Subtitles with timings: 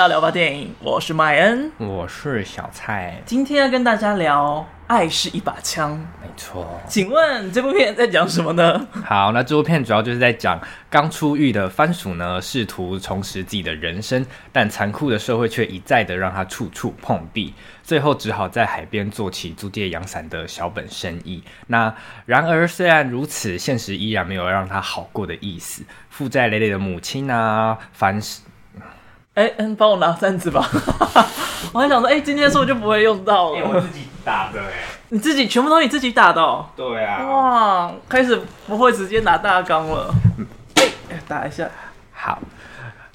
[0.00, 4.56] 到聊吧电影，我是麦恩，我是小蔡，今天要跟大家聊
[4.86, 5.92] 《爱是一把枪》。
[6.22, 8.88] 没错，请问这部片在讲什么呢？
[9.04, 10.58] 好，那这部片主要就是在讲
[10.88, 21.44] 刚出狱的番薯呢，试图重拾自己的人生，但残酷的社会却一再的让他处处碰壁，最后只好在海边做起租借阳伞的小本生意。
[21.66, 25.84] 那然而虽然如此，现实依然没有让他好过的意思。
[26.08, 28.40] 负债累累的母亲啊，番薯。
[29.40, 30.68] 哎，嗯，帮我拿扇子吧。
[31.72, 33.56] 我还想说，哎，今天是不是就不会用到了？
[33.56, 36.66] 欸、我自己打的，哎，你自己全部都你自己打的、哦？
[36.76, 37.24] 对啊。
[37.26, 40.14] 哇，开始不会直接拿大纲了。
[40.76, 41.66] 哎，打一下。
[42.12, 42.38] 好。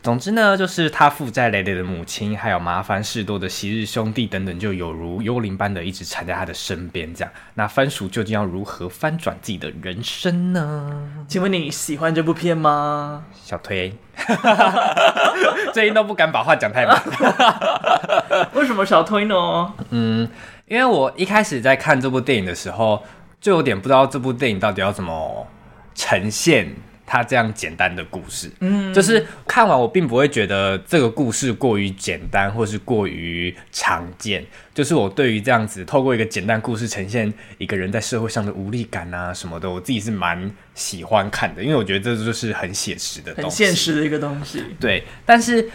[0.05, 7.11] 总之呢，就是他负债累累的母亲，还有麻烦事多的昔日兄弟等等，就有如幽灵般的一直缠在他的身边。
[7.11, 11.09] 这样，那番薯究竟要如何翻转自己的人生呢？
[11.27, 13.23] 请问你喜欢这部片吗？
[13.33, 13.97] 小推，
[15.73, 17.01] 最近都不敢把话讲太满。
[18.53, 19.73] 为什么小推呢？
[19.89, 20.29] 嗯，
[20.67, 23.01] 因为我一开始在看这部电影的时候，
[23.41, 25.47] 就有点不知道这部电影到底要怎么
[25.95, 26.75] 呈现。
[27.05, 34.43] 他这样简单的故事，嗯，就是看完我并不会觉得这个故事过于简单，或是过于常见。
[34.73, 44.63] 就是我对于这样子透过一个简单故事呈现一个人在社会上的无力感啊什么的，我自己是蛮喜欢看的，因为我觉得这就是很写实的东西，很现实的一个东西。
[44.79, 45.69] 对，但是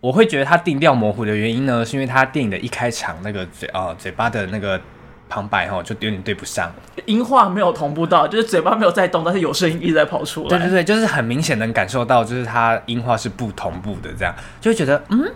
[0.00, 4.80] 我会觉得他定调模糊的原因呢，是因为他电影的一开场那个嘴啊、呃、嘴巴的那个。
[5.28, 6.72] 旁白哈就有点对不上，
[7.06, 10.48] 音画没有同步到，就是嘴巴没有在动，但是有声音一直在跑出来。
[10.48, 15.30] 对对对，就是很明显能感受到，就是它音画是不同步的，这样就会觉得嗯。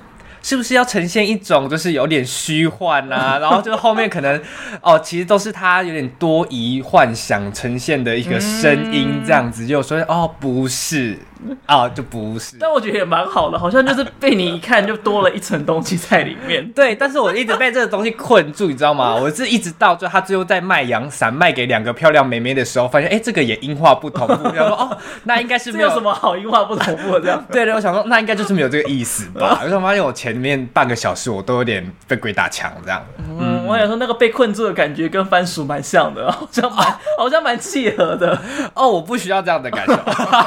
[0.45, 3.39] 是不是要呈现一种就是有点虚幻啊？
[3.41, 4.43] 然后就后面可能
[4.81, 11.17] 哦，其实都是他有点多疑幻想呈现的一个声音这样子，就说哦不是
[11.67, 12.57] 啊，就不是。
[12.59, 16.67] 但我觉得也蛮好的，好像就是被你一看就多了一层东西在里面。
[16.75, 19.15] 对，但是我一直被这个东西困住，你知道吗？
[19.17, 24.35] 我是一直到就他最后在卖阳伞卖给两个漂亮妹妹的时候，发现哎，这个也音画不同步。
[24.45, 27.43] 我想说哦， 那应该是没有什么好音画不同步的这样。
[27.51, 29.61] 对对，我想说那应该就是没有这个意思吧。
[29.65, 30.43] 我就发现我前。
[30.43, 33.01] 面半个小时，我都有点被鬼打墙这样。
[33.39, 38.41] 嗯，我想说那个被困住的感觉跟番薯蛮像的，好像蛮、哦、好像蛮契合的。
[38.75, 39.97] 哦，我不需要这样的感受，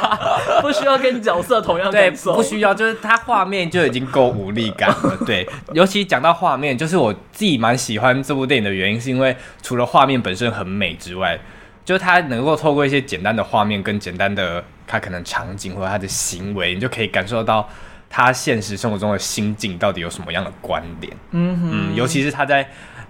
[0.61, 5.17] 不需要跟角色同样感受，对，不需要，就是它画面就已经够无力感了。
[5.25, 11.39] 对， 尤其讲到画面，就是我自己蛮喜欢这部电影的原因，是因为除了画面本身很美之外，
[11.83, 17.67] 就是它能够透过一些简单的画面跟简单的它可能场景或者它的行为，你就可以感受到。
[18.07, 21.11] 他现实生活中的心境到底有什么样的观点？
[21.31, 22.65] 嗯哼嗯，尤其是他在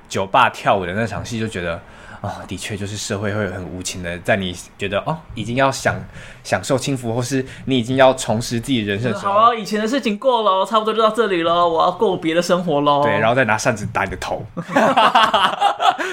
[0.08, 1.82] 酒吧跳舞的那场戏，就觉得。
[2.26, 5.96] 哦，的确，就是社会会很无情的，在你觉得哦，已经要享
[6.44, 13.04] 享受轻浮，或是你已经要重拾自己人生的时候，好，以前的事情过了，差不多就到这里了，我要过别的生活喽。
[13.04, 14.44] 对，然后再拿扇子打你的头，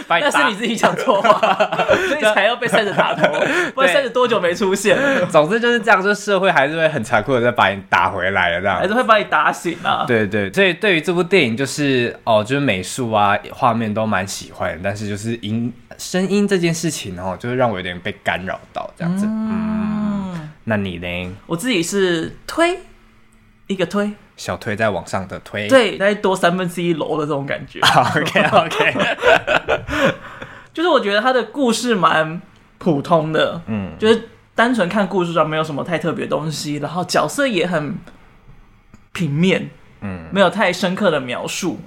[0.09, 1.41] 那是你自己讲错话，
[2.09, 3.27] 所以才要被扇子打头，
[3.75, 4.99] 不然扇子多久没出现？
[5.31, 10.05] 总之就是这样，就社会还是会很残酷的再把你打回来了，这样还是会把你打醒啊。
[10.07, 15.73] 对对，所以对于这部电影，就是哦，就是美术啊，画面都蛮喜欢，但是就是音。
[15.99, 19.27] 声音这件事情哦，就是让我有点被干扰到这样子。
[19.27, 21.35] 嗯，嗯，那你呢？
[21.47, 22.79] 我自己是推
[23.67, 27.81] 一个推，小推在往上的推，对，大概多三分之一楼的这种感觉。
[28.17, 28.95] OK OK，
[30.75, 32.41] 就是我觉得他的故事蛮
[32.79, 37.97] 普通的，嗯，就是单纯看故事上没有什么太特别的东西，然后角色也很
[39.13, 39.71] 平面，
[40.01, 41.79] 嗯，没有太深刻的描述，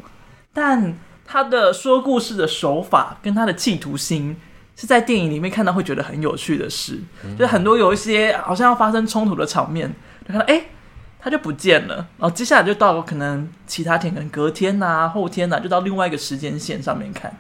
[0.54, 0.98] 但。
[1.26, 4.36] 他的说故事的手法跟他的企图心，
[4.76, 7.02] 是在电影里面看到会觉得很有趣的事。
[7.24, 9.92] 嗯、就很多有一些好像要发生冲突的场面，
[10.28, 10.66] 就看到哎，
[11.20, 17.36] 他就不见了，然后接下来就到可能其他天，可能隔天呐、啊、后天呐、啊，就到另外一个时间线上面看。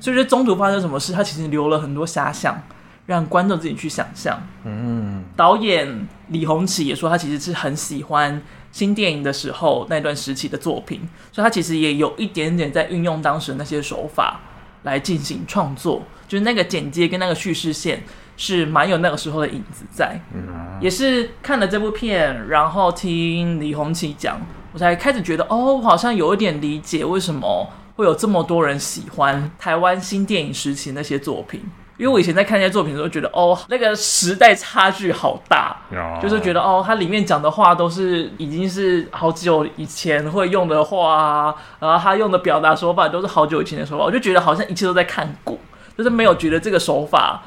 [0.00, 2.62] 所以说中途发生什么事，他其实留了很多遐想，
[3.06, 4.40] 让观众自己去想象。
[4.64, 8.40] 嗯，导演李红旗也说，他其实是很喜欢。
[8.74, 11.00] 新电影的时候，那段时期的作品，
[11.30, 14.40] 所以他其实也有一点点在运用当时那些手法
[14.82, 18.02] 来进行创作，就是那个剪接跟那个叙事线
[18.36, 20.20] 是蛮有那个时候的影子在。
[20.34, 24.40] 嗯，也是看了这部片，然后听李红旗讲，
[24.72, 31.62] 我才开始觉得，哦，我好像有一点理解为什么会有这么多人喜欢台湾新电影时期那些作品。
[31.96, 35.76] 因为我以前在看那些作品的时候，觉得哦，那个时代差距好大，
[36.20, 45.58] 就是觉得哦，它里面讲的话都是已经是好久以前会用的话啊，然后他用的表达手法都是好久以前的手法，我就觉得好像一切都在看古，
[45.96, 47.42] 就是没有觉得这个手法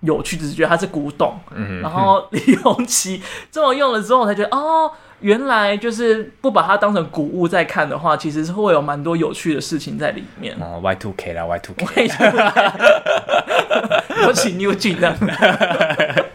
[0.00, 1.38] 有趣，只是觉得它是古董。
[1.54, 3.22] 嗯，然后 李永琪
[3.52, 4.90] 这么用了之后，我才觉得哦，
[5.22, 10.54] 原来就是不把它当成古物在看的话，其实是会有蛮多有趣的事情在里面。
[10.60, 12.08] 哦，Y two K 啦，Y two K，
[14.28, 15.16] 我请 New Jeans 的。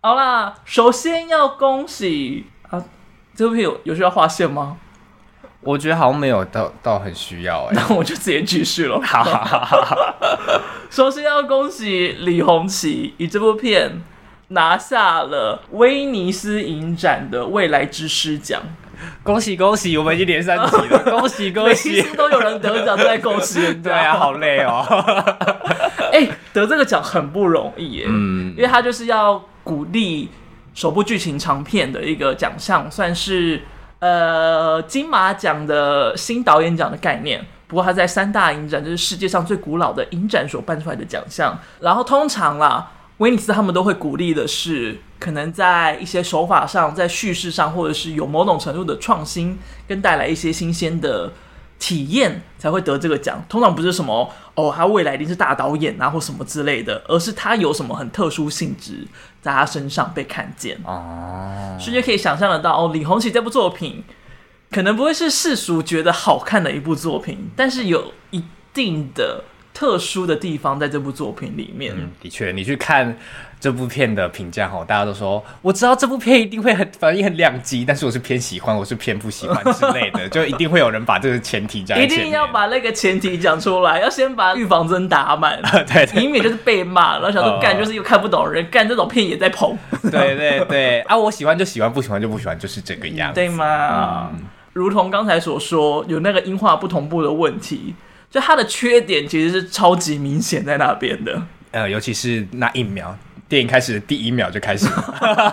[0.00, 2.82] 好啦，首先要恭喜啊，
[3.36, 4.76] 这部片有有需要划线吗？
[5.60, 9.00] 我觉得好像没有到到很需要哎， 那我就直接继续了。
[10.90, 14.02] 首先要恭喜李红旗以这部片
[14.48, 18.60] 拿下了威尼斯影展的未来之师奖，
[19.22, 24.84] 恭喜恭喜，我们已经连三集了， 恭喜恭喜，每次都有人得奖，都在恭喜人家，对啊，好累哦。
[26.12, 30.28] 哎、欸，得这个奖很不容易耶，嗯，因为他就是要鼓励
[30.74, 33.62] 首部剧情长片的一个奖项，算是。
[34.04, 41.56] 呃，金马奖的新导演奖的概念，不过他在三大影展，就是世界上最古老的影展所办出来的奖项。
[41.78, 42.90] 然后通常啦，
[43.22, 49.58] 威尼斯他们都会鼓励的是，可能在一些手法上，在叙事上，或者是有某种程度的创新，
[49.88, 51.32] 跟带来一些新鲜的。
[51.78, 59.04] 体验才会得这个奖，通常不是什么哦，他未来一定是大导演啊，或什么之类的，而是他有什么很特殊性质，
[59.40, 61.76] 在他身上被看见哦。
[61.80, 64.04] 所以就可以想象得到哦，李红旗这部作品
[64.70, 69.42] 可能不会是世俗觉得好看的一部作品，但是有一定的。
[69.74, 73.16] 特殊的地方在这部作品里面，嗯，的确，你去看
[73.58, 94.30] 这部片的评价哈，大家都说我知道这部片一定会很反应很两极，但是我是偏喜欢，我是偏不喜欢之类的， 就一定会有人把这个前提讲，一定要把那个前提讲出来，要先把预防针打满，对， 对，以免就是被骂，然后想说干就是又看不懂人，干这种片也在捧，对对对，啊，我喜欢就喜欢，不喜欢就不喜欢，就是这个样子，对吗？
[94.34, 94.40] 嗯，
[94.74, 97.94] 如同刚才所说，有那个音画不同步的问题。
[98.32, 101.40] 就它的缺点其实是超级明显在那边的，
[101.70, 103.14] 呃，尤其是那一秒，
[103.46, 104.86] 电影开始的第一秒就开始，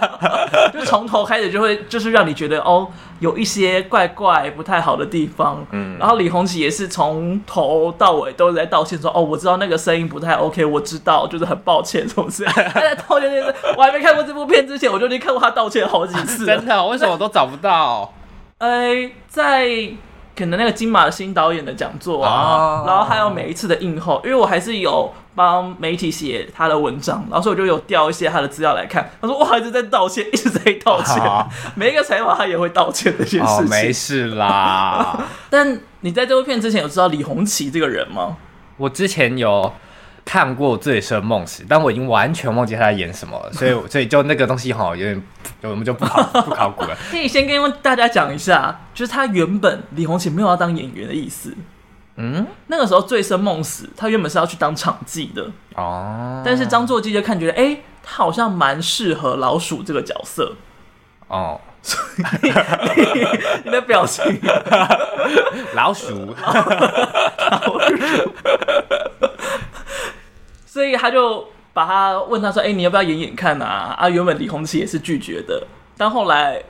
[0.74, 2.90] 就从头开始就会就是让你觉得哦，
[3.20, 12.46] 有一些怪怪不太好的地方，嗯，然后李红旗也是从头到尾都在道歉说哦，我知道那个声音不太 OK，我知道，就是很抱歉，是不是？
[12.72, 13.30] 他在道歉，
[13.76, 18.14] 我还没看过这部片之前，我就已经看过他道歉好几次， 真的，为什么我都找不到？
[18.60, 19.90] 哎，在。
[20.40, 29.12] 可能那个金马的新导演的讲座啊，然后还有每一次的映后，因为我还是有帮媒体写他的文章，然后所以我就有调一些他的资料来看。
[29.22, 31.22] 他说哇，一直在道歉，一直在道歉，
[31.76, 33.70] 每一个采访他也会道歉这件事情。
[33.70, 35.20] 没事啦。
[35.52, 38.38] 但你在这部片之前有知道李红旗这个人吗？
[38.78, 39.74] 我之前有。
[40.32, 45.24] 看过《醉生梦死》，但我已经完全忘记他在演什么了， 所以所以就那个东西哈，有点
[45.64, 46.96] 我们就不考 不考古了。
[47.10, 51.52] 可以先跟大家讲一下，就是他原本李鸿其没有要当演员的意思。
[52.18, 56.44] 嗯，那个时候《醉生梦死》，他原本是要去当场记的哦。
[56.46, 60.54] 但是张作骥就看觉得，哎、欸，他好像蛮适合老鼠这个角色
[61.28, 61.60] 哦。
[61.82, 61.98] 所
[62.44, 62.52] 以
[63.64, 64.22] 你的表情，
[65.74, 68.34] 老鼠，老鼠。
[71.00, 75.66] 他就把他问他说：“哎、你要不要演演看啊？”啊，原本李鸿其也是拒绝的，
[75.98, 76.62] 但后来。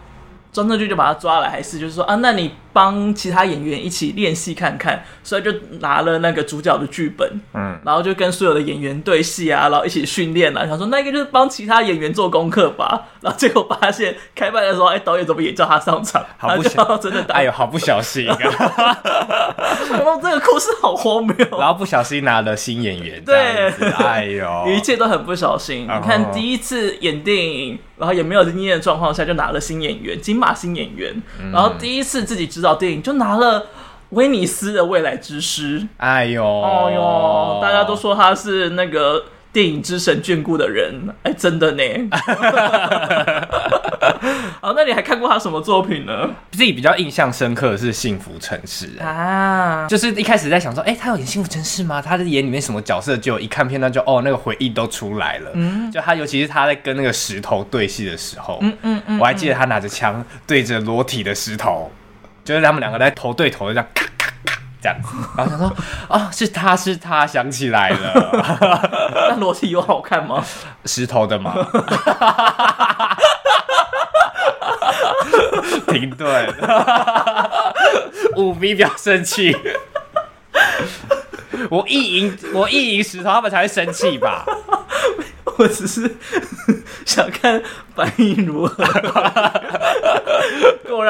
[0.51, 16.23] 张正俊就把他抓来，还是就是说啊，那你帮其他演员一起练戏看看，所以就拿了那个主角的剧本，嗯，然后就跟所有的演员对戏啊，然后一起训练啊，想说那个就是帮其他演员做功课吧，然后结果发现开拍的时候，哎，导演怎么也叫他上场？
[16.37, 18.37] 好不小，真的，哎呦，好不小心啊！
[19.91, 23.35] 然后这个故事好荒谬，然后不小心拿了新演员，对，
[23.97, 25.83] 哎呦，一切都很不小心。
[25.83, 27.79] 你看第一次演电影。
[27.99, 33.67] 然后也没有经验的状况下就拿了新演员，金马新演员，嗯、然后第一次自己执导电影就拿了
[34.09, 39.23] 威尼斯的未来之师，哎呦，哎呦，大家都说他是那个。
[39.51, 41.83] 电影之神眷顾的人，哎，真的呢。
[44.61, 46.29] 好，那你还看过他什么作品呢？
[46.51, 51.99] 自己比较印象深刻的是《幸福城市》啊，就是一开始在想说，哎，他有演《幸福城市》吗？
[51.99, 53.17] 他的眼里面什么角色？
[53.17, 55.49] 就一看片段就哦，那个回忆都出来了。
[55.55, 61.91] 嗯，就他，尤其是他在跟那个石头对戏的时候，嗯嗯嗯，我还记得他拿着枪对着裸体的石头，
[62.49, 65.71] 就是他们两个在头对头的这样咔咔咔这样子，然后想说
[66.09, 68.11] 啊，是他是他想起来了。
[69.29, 70.43] 那裸体有好看吗？
[70.83, 71.53] 石头的吗？
[75.89, 76.55] 停顿，
[78.35, 79.55] 五米表生气。
[81.69, 84.43] 我一赢，我一赢石头，他们才会生气吧？
[85.59, 86.15] 我只是
[87.05, 87.61] 想看
[87.93, 88.83] 反应如何。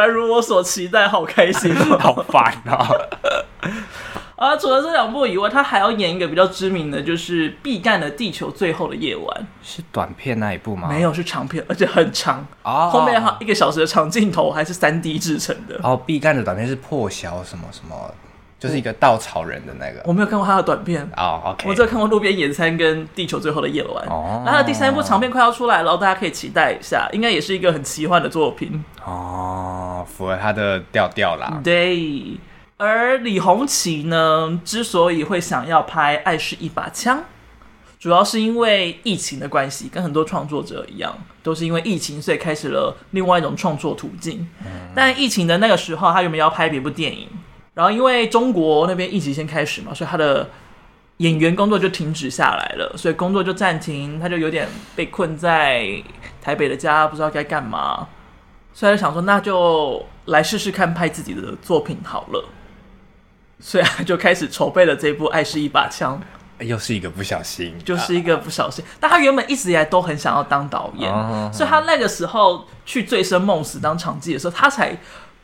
[0.06, 2.88] 如我所期待，好开心， 好烦啊！
[4.36, 9.26] 啊，除了这两部以外，他还要演一个比较知名的，就是毕赣的《地球最后的夜晚》。
[9.62, 10.88] 是短片那一部吗？
[10.88, 12.48] 没有，是长片，而且很长。
[12.64, 15.78] 哦，后面还一个小时的长镜头，还是三 D 制成的。
[15.84, 18.14] 哦，毕赣的短片是破晓什么什么，
[18.60, 20.02] 就是一个稻草人的那个。
[20.04, 21.10] 我没有看过他的短片。
[21.16, 21.70] 哦，OK。
[21.70, 24.06] 我只有看过《路边野餐》跟《地球最后的夜晚》。
[24.12, 24.44] 哦。
[24.46, 28.84] 然后他第三部长片快要出来了，大家可以期待一下，应该也是一个很奇幻的作品。
[29.06, 31.62] 哦，符合他的调调啦。
[31.64, 32.38] 对。
[32.78, 37.18] 而李红旗呢，之所以会想要拍《爱是一把枪》。
[38.00, 41.14] 主要是因为疫情的关系，跟很多创作者一样，
[41.44, 44.48] 都是因为疫情，所以开始了另外一种创作途径。
[44.96, 47.28] 但疫情的那个时候，他原本要拍别部电影，
[47.80, 50.50] 然后因为中国那边疫情先开始嘛，所以他的
[51.20, 54.68] 演员工作就停止下来了，所以工作就暂停，他就有点
[54.98, 55.88] 被困在
[56.42, 58.06] 台北的家，不知道该干嘛，
[58.74, 62.50] 所以他就想说，那就来试试看拍自己的作品好了，
[63.62, 66.22] 所以他就开始筹备了这部《爱是一把枪》。
[66.66, 68.84] 又是一个不小心，就是一个不小心。
[69.00, 71.10] 但他原本一直以来都很想要当导演，
[71.54, 74.98] 所以他那个时候去醉生梦死当场记的时候，他才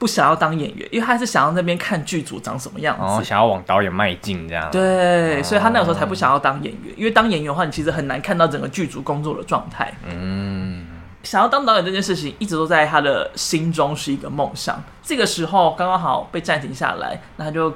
[0.06, 4.70] 不想要当演员，因为他是想要那边看剧组长什么样子，哦，想要往导演迈进这样。
[4.70, 9.92] 对，所以他那个时候才不想要当演员，因为当演员的话，你其实很难看到整个剧组工作的状态。
[10.08, 10.86] 嗯，
[11.24, 14.84] 想要当导演这件事情一直都在他的心中是一个梦想。
[15.02, 17.74] 这个时候刚刚好被暂停下来，那他就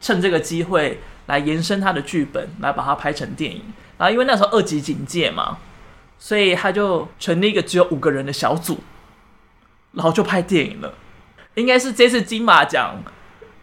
[0.00, 1.00] 趁这个机会。
[1.26, 3.62] 来延伸他的剧本，来把它拍成电影。
[3.96, 5.56] 然后因为那时候二级警戒嘛，
[6.18, 8.80] 所以他就成立一个只有五个人的小组，
[9.92, 10.92] 然后就拍电影了。
[11.54, 13.02] 应该是这次金马奖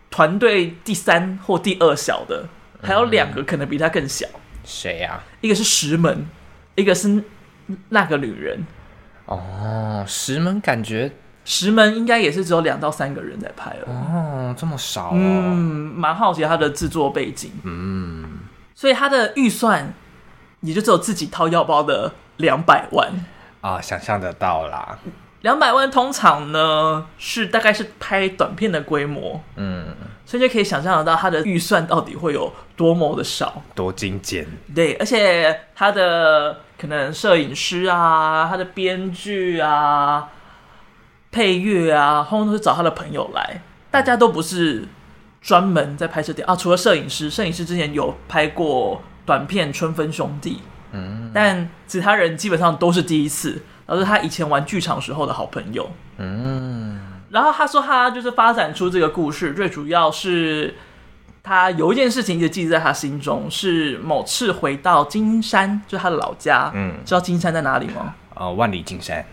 [0.09, 2.45] 团队第三或第二小的，
[2.81, 4.27] 还有两个可能比他更小。
[4.63, 5.21] 谁呀？
[5.41, 6.27] 一个是石门，
[6.75, 7.23] 一个是
[7.89, 8.65] 那个女人。
[9.25, 11.11] 哦，石门感觉。
[11.45, 15.57] 石门应该也是只有两到三个人在拍了哦，这么少，哦，嗯，
[15.95, 18.23] 蛮好奇他的制作背景，嗯，
[18.75, 19.91] 所以他的预算
[20.59, 23.11] 也就只有自己掏腰包的两百万
[23.61, 24.99] 啊，想象得到啦，
[25.41, 29.85] 两百万通常呢是大概是拍短片的规模，嗯，
[30.25, 40.29] 所以就可以想象得到他的预算到底会有多么的少，多精简，对，而且他的可能摄影师啊，他的编剧啊。
[41.31, 44.87] 配乐啊，后面都是找他的朋友来，大家都不是
[45.39, 46.51] 专门在拍摄电影。
[46.51, 50.53] 啊，除了摄影师，摄影师之前有拍过短片《春分兄弟》，
[50.91, 56.99] 嗯，但其他人基本上都是第一次，然后是他以前玩剧场时候的好朋友，嗯，
[57.31, 60.75] 然后他说他就是发展出这个故事，最主要是
[61.41, 68.13] 他有一件事情一直记在他心中，是某次回到金山，就是他的老家，嗯，知道金山在哪里吗？
[68.35, 69.25] 啊、呃，万里金山。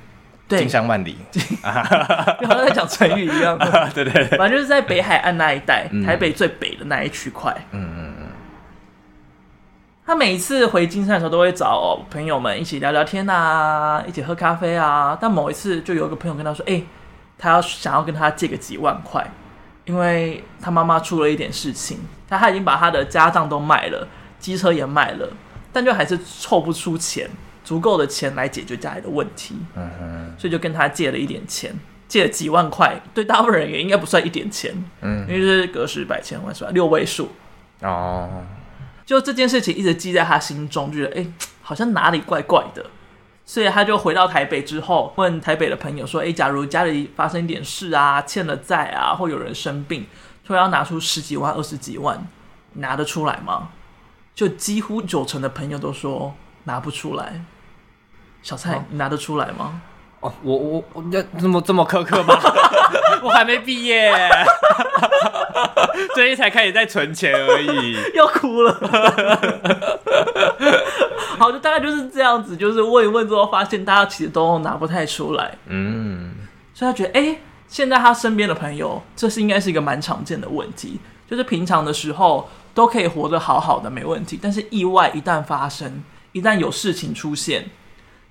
[0.48, 1.18] 对，金山万里，
[1.62, 3.58] 好像在讲成语一样。
[3.92, 7.52] 对对对，反正就是在北海岸那一带，嗯、台北最北的那一区块。
[7.72, 7.95] 嗯。
[10.06, 15.18] 他每一次回金山的时候，都会找朋友们一起聊聊天啊，一起喝咖啡啊。
[15.20, 16.86] 但某一次，就有一个朋友跟他说：“哎、欸，
[17.36, 19.28] 他要想要跟他借个几万块，
[19.84, 21.98] 因为他妈妈出了一点事情，
[22.28, 24.06] 他他已经把他的家当都卖了，
[24.38, 25.28] 机车也卖了，
[25.72, 27.28] 但就还是凑不出钱。”
[27.66, 31.74] 足够的钱来解决家里的问题，嗯哼，所以就跟他借了一点钱，
[32.06, 36.70] 借了几万块，对大部分人也应该不算一点钱，嗯，因为是个十百千万是吧？
[36.72, 37.30] 六位数
[37.82, 38.44] 哦。
[39.06, 41.32] 就这件事情一直记在他心中，觉得哎、欸，
[41.62, 42.84] 好像哪里怪怪的，
[43.44, 50.06] 所以他就回到台北之后，问台北的朋友说：“哎、欸，假如家里发生一点事啊，欠了债啊，或有人生病，
[50.44, 52.26] 突然要拿出十几万、二十几万，
[52.74, 53.68] 拿得出来吗？”
[54.34, 56.34] 就几乎九成的朋友都说
[56.64, 57.44] 拿不出来。
[58.42, 59.80] 小蔡，你拿得出来吗？
[60.20, 62.34] 哦，我我我这这么这么苛刻吗？
[63.22, 64.10] 我还没毕业，
[66.14, 68.72] 最近才开始在存钱而已， 要哭了。
[71.38, 75.56] 好，就大概就是这样子，就是问一问之后，发现大家其实都拿不太出来。
[75.66, 76.34] 嗯，
[76.72, 87.68] 所以他觉得，哎、欸，现在他身边的朋友，这是应该是一个蛮常见的问题，就是平常的时候都可以活得好好的，没问题，但是意外一旦发生，一旦有事情出现。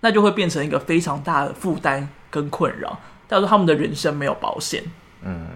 [0.01, 2.95] 那就会变成一个非常大的负担跟困扰，
[3.27, 4.83] 到时候他们的人生没有保险，
[5.23, 5.47] 嗯，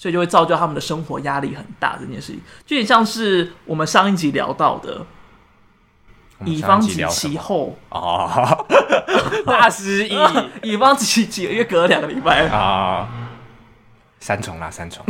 [0.00, 1.98] 所以就会造就他们的生活压力很大。
[2.00, 5.04] 这件事情就有点像是我们上一集聊到的，
[6.46, 8.66] 乙方及其后哦，
[9.44, 10.16] 大失忆，
[10.62, 13.06] 乙方及其，因为隔了两个礼拜啊。
[14.20, 15.04] 三重啦，三重。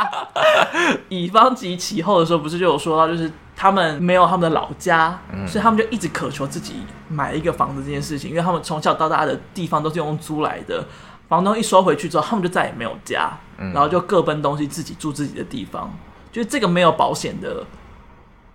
[1.08, 10.84] 乙方及其后的时候，不是就有说到，就是他们没有他们的老家，嗯、所以他们就一直渴求自己买一个房子这件事情，因为他们从小到大的地方都是用租来的，
[11.28, 15.90] 房东一收回去之后，他们就再也没有家，嗯、然后就各奔东西，自己住自己的地方，
[16.30, 17.64] 就是这个没有保险的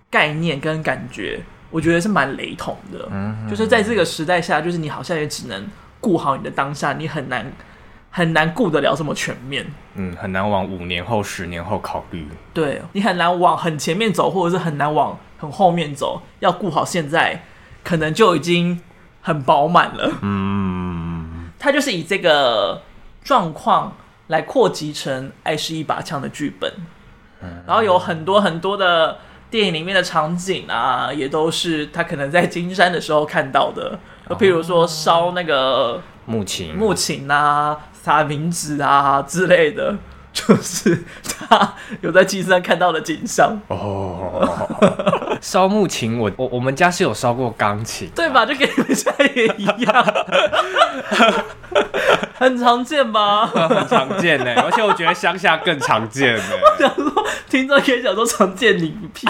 [0.09, 3.07] 概念跟感觉，我觉得是蛮雷同的。
[3.11, 5.67] 嗯，就是在这个时代下，就是你好像也只能
[5.99, 7.51] 顾好你的当下，你很难
[8.09, 9.65] 很难顾得了这么全面。
[9.95, 12.25] 嗯，很难往五年后、十年后考虑。
[12.53, 16.21] 对，你很难往很前面走，或者是很难往很后面走。
[16.39, 17.43] 要顾好现在，
[17.83, 18.79] 可能就已经
[19.21, 20.09] 很饱满了。
[20.21, 21.10] 嗯，
[21.61, 22.81] 他就是以这个
[23.23, 23.95] 状况
[24.27, 26.73] 来扩集成《爱是一把枪》的剧本。
[27.41, 29.19] 嗯，然后有很多很多的。
[29.51, 33.99] 电影里面的场景啊，也都是他可能在金山的时候看到的，
[34.29, 39.93] 就譬如说烧那个木琴、木琴啊、撒冥纸啊之类的，
[40.33, 43.59] 就是他有在金山看到的景象。
[43.67, 44.67] 哦，
[45.41, 48.45] 烧木琴，我我我们家是有烧过钢琴，对吧？
[48.45, 50.05] 就跟你们家也一样，
[52.35, 53.45] 很常见吧？
[53.47, 56.43] 很常见呢， 而且我觉得乡下更常见呢。
[57.49, 59.27] 听众也想说常见你屁，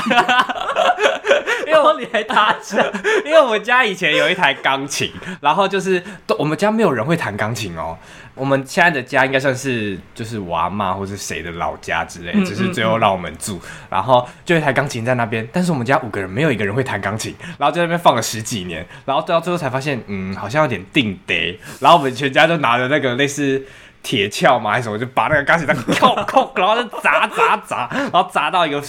[1.66, 2.78] 因为你还打架，
[3.26, 7.98] 因为我们家以前有一台钢琴，然后就是都我们家没有人会弹钢琴哦。
[8.34, 13.60] 我们现在的家应该算是就是我阿妈或是谁的老家之类，只是最后让我们住，
[13.90, 23.66] 然后就一台钢琴在那边，但是我们家五个人没有一个人会弹钢琴，然后在那边放了十几年，然后到最后才发现，嗯，好像有点定得，然后我们全家就拿着那个类似。
[24.04, 28.82] 铁锹嘛还是什么，就把那个钢琴当扣扣，然后就砸砸砸，然后砸到一个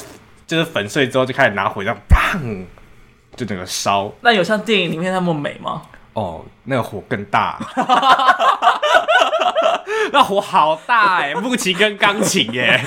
[0.47, 2.65] 就是粉碎之后，就开始拿火，这样砰，
[3.37, 4.11] 就整个烧。
[4.23, 5.83] 那有像电影里面那么美吗？
[6.15, 7.59] 哦，那个火更大，
[10.13, 12.81] 那火好大哎，木琴跟钢琴耶，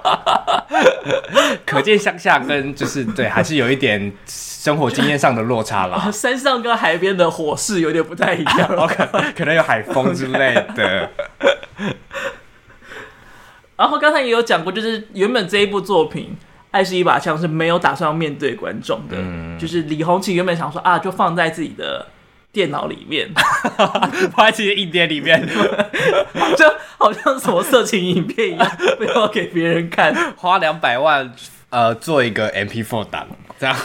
[1.64, 4.12] 可见乡下跟就是对，还是有一点。
[4.26, 9.06] 生活经验上的落差啦， 山上跟海边的火势有点不太一样，可
[9.36, 11.10] 可能有海风之类的。
[13.76, 16.34] 然后刚才也有讲过，就是原本这一部作品
[16.70, 22.06] 《爱是一把枪》是没有打算要面对观众的，嗯、就是李红旗原本想说啊，就放在自己的
[22.54, 23.28] 电脑里面，
[24.32, 25.44] 放在自己的硬碟里面，
[26.56, 26.64] 就
[26.96, 31.30] 好像什么色情影片一样，不要给别人看，花两百万
[31.70, 33.26] 呃做一个 MP4 档。
[33.58, 33.76] 这样，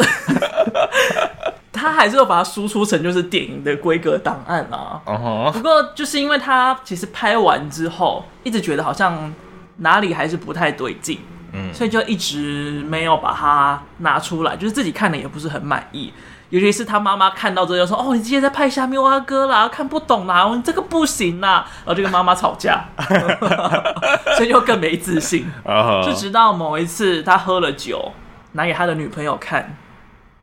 [1.71, 4.99] 他还是要把它输出成就是电影的规格档案啊。
[5.05, 5.51] Uh huh.
[5.51, 9.34] 不过就是因为他其实拍完之后，一直觉得好像
[9.77, 11.19] 哪里还是不太对劲，
[11.53, 16.12] 嗯，所以就一直没有把它拿出来，就是自己看的也不是很满意。
[16.50, 22.86] 尤其是他妈妈看到之后就说：“哦，你今天在拍虾米蛙哥啦，看不懂啦，你这个不行啦。”然后就跟妈妈吵架，
[24.38, 25.50] 所以就更没自信。
[25.66, 26.04] Uh.
[26.04, 28.12] 就直到某一次他喝了酒。
[28.54, 29.78] 拿给他的女朋友看，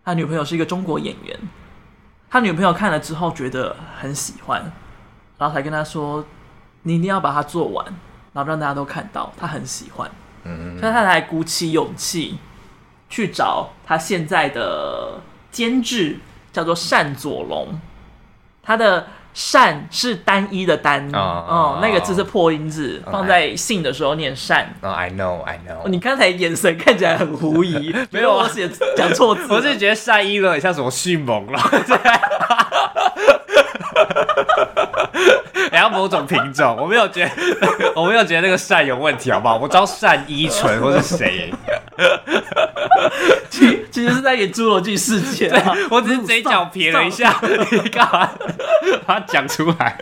[0.05, 1.37] 他女朋友是一个中国演员，
[2.31, 4.61] 他女朋友看了之后觉得很喜欢，
[5.37, 6.25] 然后才跟他说
[6.83, 7.85] ：“你一定要把它做完，
[8.33, 10.09] 然后让大家都看到他很喜欢。”
[10.49, 12.39] 嗯，所以他才鼓起勇气
[13.09, 15.21] 去找他现在的
[15.57, 16.19] 监制，
[16.53, 17.69] 叫做单佐龙，
[18.63, 19.07] 他的。
[19.53, 24.75] 单是单一的单，哦，那个字是破音字，放在姓的时候念单。
[24.81, 25.87] 哦，I know, I know。
[25.89, 28.67] 你刚才眼神看起来很狐疑， 没有我写
[28.97, 31.61] 讲错字，我是觉得单一了很像什么迅猛了，
[35.71, 39.59] 然后某种品种，我没有觉得，我没有觉得那个善有问题，好不好？
[39.59, 41.53] 我知道单依纯或是谁。
[43.51, 45.51] 其其实是在演《侏罗纪世界》，
[45.91, 48.31] 我只是嘴角撇了一下，你 干嘛
[49.07, 49.99] 把它讲出来？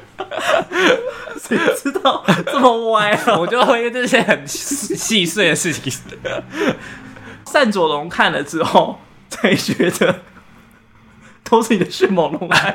[1.40, 3.37] 谁知道这么歪啊？
[3.38, 5.92] 我就会这些很细碎的事情。
[7.52, 10.20] 单佐龙看了之后，才觉得
[11.44, 12.74] 都是你的迅猛龙来，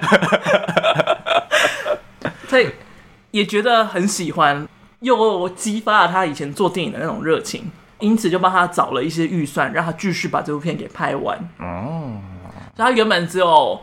[2.48, 2.58] 他
[3.32, 4.66] 也觉得很喜欢，
[5.02, 7.70] 又激发了他以前做电影的那种热情。
[8.00, 11.38] 因此就帮他找了一些预算，让他继续把这部片给拍完。
[11.60, 12.22] 哦，
[12.76, 13.82] 所以他原本只有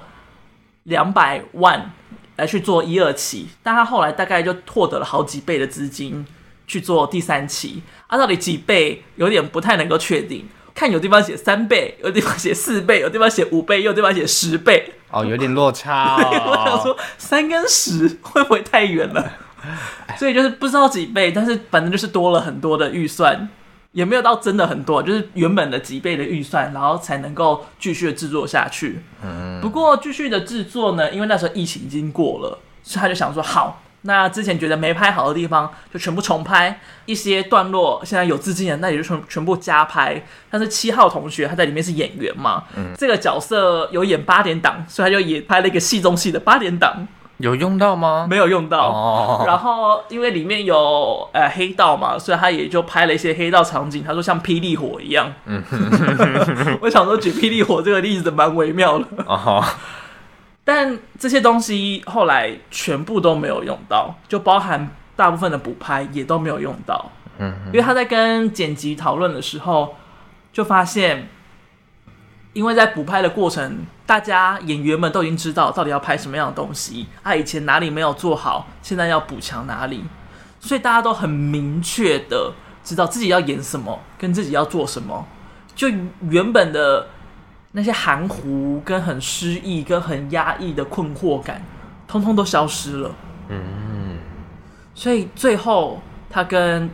[0.84, 1.92] 两百万
[2.36, 6.26] 来去做一二期，但他后来大概就获得了好几倍的资金
[6.66, 7.82] 去做第三期。
[8.06, 14.92] 啊，到底几倍有点不太能够确定，看有地方写三倍，有地方写四倍，有地方写五倍，有地方写十倍。
[15.10, 16.64] 哦，有点落差哦。
[16.64, 19.32] 我想说三跟十会不会太远了？
[20.16, 23.48] 所以就是不知道几倍，但是反正就是多了很多的预算。
[23.96, 29.00] 也没有到真的很多，就是原本的几倍的预算，然后才能够继续的制作下去。
[29.24, 40.22] 嗯，不过继续的制作呢，因为那时候疫情已经过了，所以他就想说，好，那之前觉得没拍好的地方就全部重拍，一些段落现在有资金的，那也就全全部加拍。
[40.50, 47.08] 但是七号同学他在里面是演员嘛，嗯，这个角色有演八点档，所以他就也拍了一个戏中戏的八点档。
[47.38, 48.26] 有用到吗？
[48.28, 48.88] 没有用到。
[48.88, 49.44] 哦。
[49.46, 54.02] 然后因为里面有呃黑道嘛，所以他也就拍了一些黑道场景。
[54.02, 55.32] 他说像霹雳火一样。
[55.44, 55.62] 嗯。
[56.80, 59.06] 我想说举霹雳火这个例子蛮微妙的。
[59.26, 59.64] 哦。
[60.64, 67.10] 但这些东西后来全部都没有用到，就包含大部分的补拍也都没有用到。
[67.38, 67.54] 嗯。
[67.66, 69.94] 因为他在跟剪辑讨论的时候，
[70.52, 71.28] 就发现。
[72.52, 80.04] 因为在补拍的过程，大家演员们都已经知道到底要拍什么样的东西，他、啊、以前哪里没有做好，现在要补强哪里，
[80.60, 82.52] 所以大家都很明确的
[82.84, 85.26] 知道自己要演什么，跟自己要做什么，
[85.74, 85.88] 就
[86.30, 87.08] 原本的
[87.72, 91.64] 那些含糊、跟很失意、跟很压抑的困惑感，
[92.06, 93.10] 通通都消失了。
[93.48, 94.18] 嗯，
[94.94, 96.88] 所以最后他跟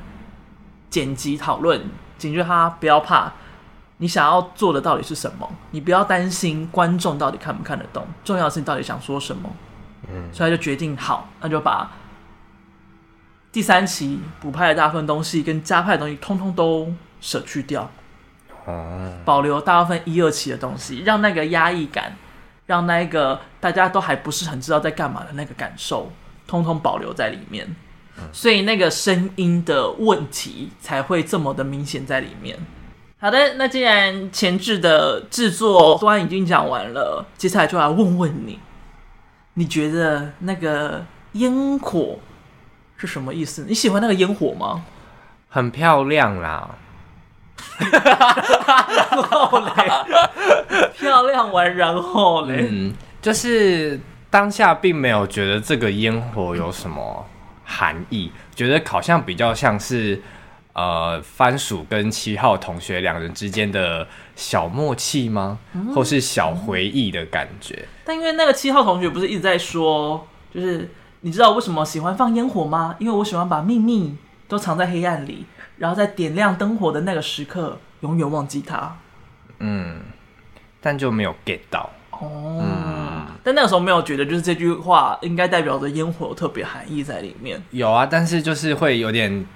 [0.88, 1.78] 剪辑讨论，
[2.16, 3.30] 警觉他不要怕。
[4.02, 5.48] 你想要做的到底是什么？
[5.70, 9.48] 你不要担心观众到底看不看得懂，重要的是你到底想说什么。
[10.08, 11.88] 嗯，所以他就决定好，那就把
[13.52, 17.88] 第三期补拍的大部分东西跟加拍的东西，通通都舍去掉。
[18.64, 22.16] 哦，保留大部分一二期的东西，让那个压抑感，
[22.66, 26.10] 让那个大家都还不是很知道在干嘛的那个感受，
[26.48, 27.72] 通通保留在里面。
[28.32, 32.58] 所以那个声音的问题才会这么的明显在里面。
[33.22, 38.58] 好的，那既然前置的制作端已经讲完了，接下来就来问问你，
[39.54, 42.18] 你觉得那个烟火
[42.96, 43.64] 是什么意思？
[43.68, 44.84] 你喜欢那个烟火吗？
[45.48, 46.68] 很漂亮啦，
[47.78, 57.24] 然后嘞，漂亮完然后嘞，嗯，就是当下并没有觉得这个烟火有什么
[57.62, 60.20] 含义，觉得好像比较像是。
[60.74, 65.58] 呃，番薯跟七号同学两人之间的小默契吗？
[65.74, 67.86] 嗯、或是小回忆的感觉？
[68.04, 72.96] 但因为那个七号同学不是一直在说，就是你知道为什么喜欢放烟火吗？
[72.98, 74.16] 因为我喜欢把秘密
[74.48, 75.44] 都藏在黑暗里，
[75.76, 78.96] 然后在点亮灯火的那个时刻，永远忘记它。
[79.58, 80.00] 嗯，
[80.80, 82.62] 但就没有 get 到哦。
[82.64, 87.62] 嗯、但那个时候没有觉得，就是这句话应该代表着烟火有特别含义在里面。
[87.72, 89.46] 有啊，但是就是会有点。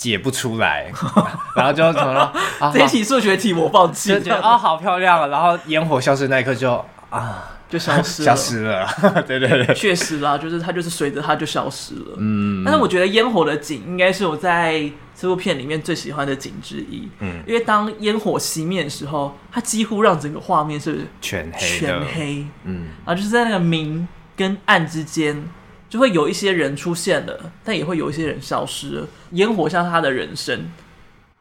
[0.00, 0.90] 解不出来，
[1.54, 2.32] 然后就怎么了？
[2.72, 4.08] 这题数学题我放弃。
[4.08, 5.26] 就觉得啊、哦，好漂亮啊！
[5.26, 8.88] 然后烟火消失那一刻就啊，就消失了，消失了。
[9.28, 12.14] 对对对，确实啦，就是它就是随着它就消失了。
[12.16, 17.06] 嗯，但是我觉得烟火的景应该是我在这部片里面最喜欢的景之一。
[17.18, 22.46] 嗯，因为当烟火熄灭的时候，它几乎让整个画面是全黑，全黑。
[22.64, 25.46] 嗯，然后就是在那个明跟暗之间。
[25.90, 29.08] 就会有一些人出现了，但也会有一些人消失了。
[29.32, 30.70] 烟火像他的人生，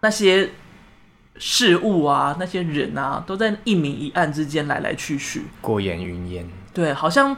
[0.01, 0.49] 那些
[1.37, 6.49] 事物啊，那些人啊，都在一明一暗之间来来去去，过眼云烟。
[6.73, 7.37] 对，好像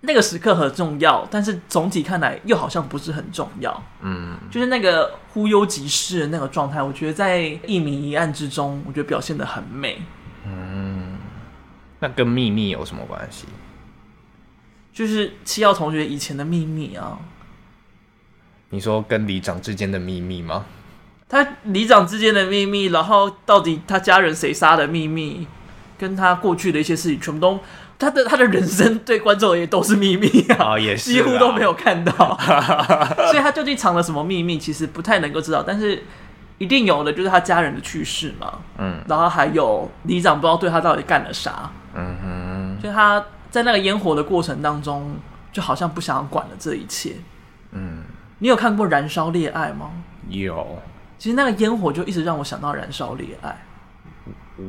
[0.00, 3.82] 那个时刻很重要，但是总体看来又好像不是很重要。
[4.02, 10.02] 嗯，就是那个忽悠即逝的那个状态，我觉得在一明一暗之中，我觉得表现的很美。
[10.44, 11.16] 嗯，
[12.00, 13.46] 那跟秘密有什么关系？
[15.00, 17.16] 就是七耀同学以前的秘密啊！
[18.68, 20.66] 你说跟里长之间的秘密吗？
[21.26, 25.46] 他里长之间的秘密，然后到底他家人谁杀的秘密，
[25.96, 27.58] 跟他过去的一些事情，全部都
[27.98, 30.72] 他的他的人生对观众也都是秘密啊！
[30.74, 32.38] 哦、也是几乎都没有看到，
[33.32, 35.64] 所以他究竟藏了什么秘密，其实不太能够知道。
[35.66, 36.04] 但是
[36.58, 38.58] 一定有的，就是他家人的去世嘛。
[38.76, 41.72] 嗯，然后还有里长不知道对他到底干了啥。
[41.94, 43.24] 嗯哼，就他。
[43.50, 45.16] 在那个烟火的过程当中，
[45.52, 47.16] 就好像不想要管了这一切。
[47.72, 48.04] 嗯，
[48.38, 49.90] 你有看过《燃烧恋爱》吗？
[50.28, 50.78] 有。
[51.18, 53.56] 其实那个烟火就一直让我想到《燃烧恋爱》。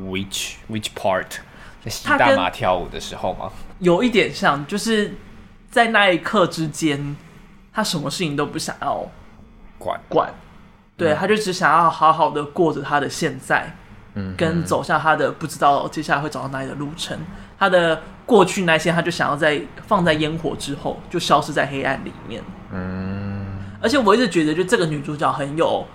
[0.10, 1.28] Which which part？
[1.84, 3.52] 在吸大麻跳舞的时候吗？
[3.80, 5.16] 有一点像，就是
[5.70, 7.16] 在那一刻之间，
[7.74, 9.10] 他什么事情都不想要
[9.78, 10.32] 管管。
[10.96, 13.76] 对，他就只想要好好的过着他的现在，
[14.14, 17.18] 嗯，跟走向他的不知道接下来会走到哪里的路程。
[17.62, 22.42] 他的过去那些，他就想要在放在烟火之后，就消失在黑暗里面。
[22.72, 23.46] 嗯，
[23.80, 25.86] 而且我一直觉得，就这个女主角很有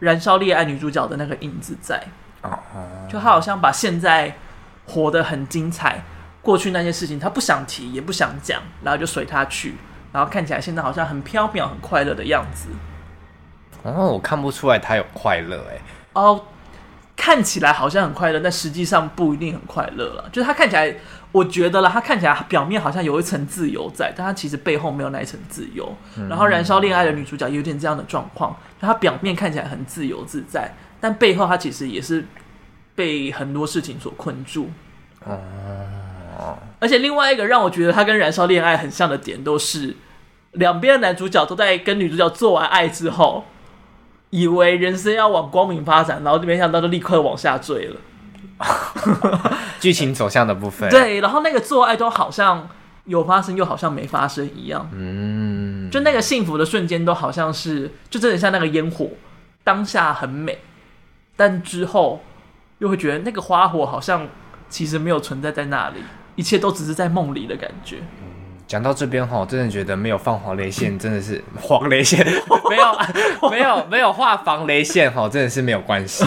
[0.00, 2.02] 燃烧烈爱女主角的那个影子在。
[2.42, 2.58] 哦，
[3.08, 4.34] 就她好像把现在
[4.84, 6.02] 活得很精彩，
[6.42, 9.76] 过去那些事情她不想提，也不想讲，然后就随她去，
[10.12, 12.68] 然后看起来现在好像很飘渺、很快乐的样子。
[13.84, 15.80] 哦，我看不出来她有快乐哎。
[16.14, 16.42] 哦。
[17.18, 20.24] 看起来好像很快乐，但实际上不一定很快乐了。
[20.30, 20.94] 就是他看起来，
[21.32, 25.92] 我觉得了，他看起来表面好像有一层自由在，但他其实背后没有那一层自由。
[26.16, 32.24] 嗯、然后《燃烧恋爱》的女主角有点这样的状况，就她表面看起来很自由自在，但背后她其实也是
[32.94, 34.70] 被很多事情所困住。
[35.24, 39.96] 哦，而且另外一个让我觉得他跟燃烧恋爱很像的点，都是
[40.52, 43.44] 两边的男主角都在跟女主角做完爱之后，
[44.30, 47.96] 以为人生要往光明发展，然后没想到就立刻往下坠了。
[49.78, 52.68] 剧情走向的部分，对，然后那个做爱都好像
[53.04, 54.90] 有发生，又好像没发生一样。
[54.92, 59.08] 嗯，就那个幸福的瞬间，都好像是就真的像那个烟火，
[59.62, 60.58] 当下很美，
[61.36, 62.20] 但之后
[62.78, 64.26] 又会觉得那个花火好像
[64.68, 66.02] 其实没有存在在那里，
[66.34, 67.98] 一切都只是在梦里的感觉。
[68.68, 72.22] 讲到这边哈，我真的觉得没有放黄雷线真的是黄雷线，
[72.68, 76.22] 没有没有没有画防雷线哈，真的是没有关系，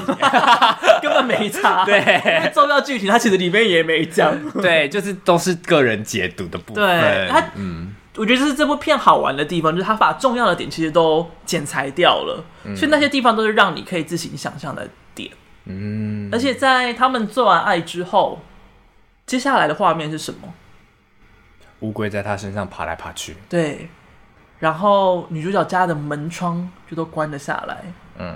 [1.03, 1.85] 根本没差。
[1.85, 4.35] 对，重要剧情它其实里面也没讲。
[4.53, 6.83] 对，就是都是个人解读的部分。
[6.83, 15.29] 对，它嗯，我觉得这是这部片好玩的地方，就是它把重要的点其实都剪裁掉了，嗯、所以那些地方都是让你可以自行想象的点。
[15.65, 18.41] 嗯，而且在他们做完爱之后，
[19.27, 20.51] 接下来的画面是什么？
[21.81, 23.89] 乌龟在他身上爬来爬去，对，
[24.59, 27.83] 然后女主角家的门窗就都关了下来，
[28.17, 28.35] 嗯，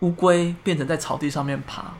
[0.00, 1.92] 乌龟变成在草地上面爬，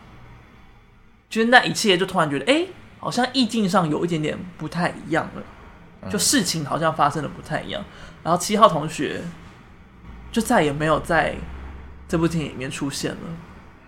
[1.29, 2.67] 就是那一切就突然觉得，哎，
[2.99, 7.85] 好像意境上有一点点不太一样了，就事情好像发生的不太一样，
[8.23, 9.21] 然后七号同学
[10.31, 11.35] 就再也没有在
[12.07, 13.19] 这部电影里面出现了，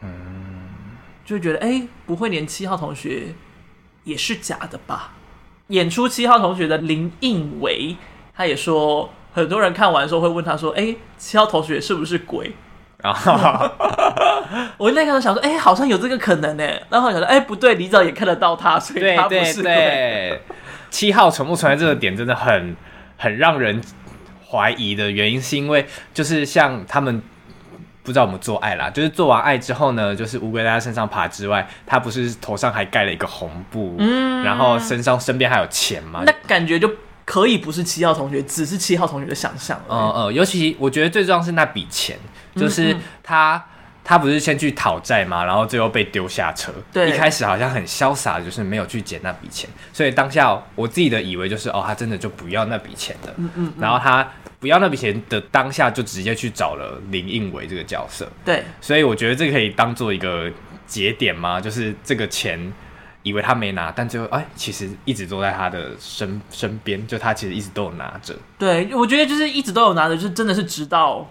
[0.00, 0.68] 嗯，
[1.24, 3.34] 就会觉得，哎，不会连七号同学
[4.02, 5.12] 也是假的吧？
[5.68, 7.96] 演出七号同学的林应维，
[8.34, 12.52] 他也说，很多人看完的时候会问他说：“哎、欸，七号同学是不是鬼？”
[13.02, 13.32] 然 后
[14.76, 20.42] 我那个时候想说：“哎、欸，好像有这个可能呢。”然后想说：“哎、欸，不对，李早也看得到他，所以他不是鬼。”对对对，
[20.90, 22.76] 七号存不存在这个点真的很
[23.16, 23.80] 很让人
[24.50, 27.22] 怀疑的原因，是因为就是像他们。
[28.08, 36.22] 不知道我们做爱啦，就是做完爱之后呢，就是乌龟在他身上爬之外，他不是头上还盖了一个红布，嗯，然后身上身边还有钱吗？
[36.24, 36.90] 那感觉就
[37.26, 39.78] 可以不是七号同学，只是七号同学的想象。
[39.90, 42.16] 嗯嗯，尤其我觉得最重要是那笔钱，
[42.56, 43.62] 就是他、嗯、
[44.02, 45.44] 他不是先去讨债吗？
[45.44, 54.26] 然后最后被丢下车，对，一开始好像很潇洒，就是没有去捡那笔钱，所以当下我自己的以为就是哦，他真的就不要那笔钱了，嗯嗯，然后他。
[54.60, 58.28] 不要那笔钱的当下，就直接去找了林应维这个角色。
[58.44, 60.50] 对，所以我觉得这可以当做一个
[60.86, 61.60] 节点吗？
[61.60, 62.72] 就是这个钱，
[63.22, 68.34] 以为他没拿，但最后哎，其实一直都在他的身身边，就他其实一直都有拿着。
[68.58, 71.30] 对，我觉得就是一直都有拿着，就是真的是直到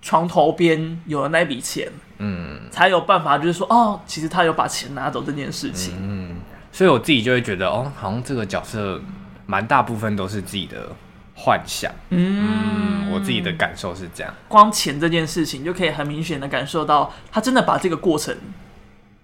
[0.00, 5.94] 床头边有了那笔钱，嗯，才有办法，就是说哦，其实他有把钱拿走这件事情。
[6.00, 6.36] 嗯，
[6.72, 8.98] 所以我自己就会觉得哦，好像这个角色
[9.44, 10.88] 蛮大部分都是自己的。
[11.42, 14.32] 幻想，嗯，我自己的感受是这样。
[14.46, 18.36] 光钱这件事情，就可以很明显的感受到，他真的把这个过程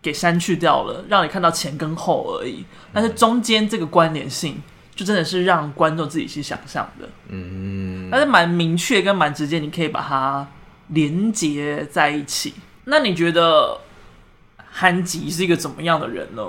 [0.02, 2.64] 给删去掉了，让你看到前跟后而已。
[2.92, 4.60] 但是中间这个关联性，
[4.96, 10.44] 就真的是让观众自己去想象的，嗯，但是蛮明确跟蛮直接，你可以把它
[10.88, 12.54] 连接在一起。
[12.84, 13.80] 那你觉得
[14.70, 16.42] 韩吉是一个怎么样的人呢？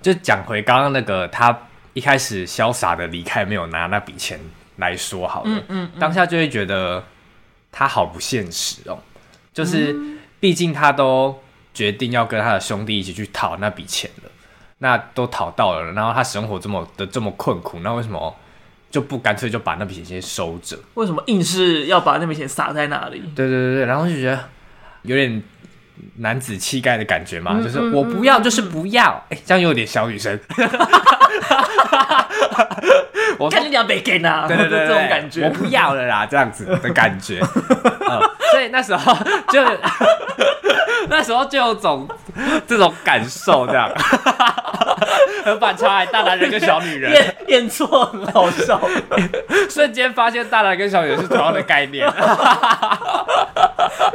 [0.00, 1.58] 就讲回刚刚那个，他
[1.92, 4.38] 一开始潇洒的离开，没有拿那笔钱。
[4.76, 7.02] 来说好了，嗯嗯嗯、当下就会觉得
[7.70, 8.98] 他好不现实哦，
[9.52, 9.94] 就是
[10.38, 11.38] 毕竟他都
[11.72, 14.30] 决定要跟他的兄弟一起去讨那笔钱了，
[14.78, 18.34] 那都讨到了，然后他生活这么的这么困苦，那为什么
[18.90, 20.78] 就不干脆就把那笔钱先收着？
[20.94, 23.20] 为什么硬是要把那笔钱撒在那里？
[23.34, 24.48] 对对对对，然后就觉得
[25.02, 25.42] 有点
[26.16, 30.38] 男子气概的感觉嘛，嗯、就是我不要就是不要，哎、欸，这样有点小女生。
[33.38, 37.40] 我看你俩被给呢，对对对，这种感觉，我不要了啦，这样子的感觉。
[38.08, 39.14] 嗯，所以那时候
[39.50, 39.62] 就
[41.08, 42.08] 那时候就有种
[42.66, 43.90] 这种感受，这样
[45.44, 48.80] 很反差，大男人跟小女人演演错很好笑，
[49.68, 52.06] 瞬间发现大男人跟小女人是同样的概念，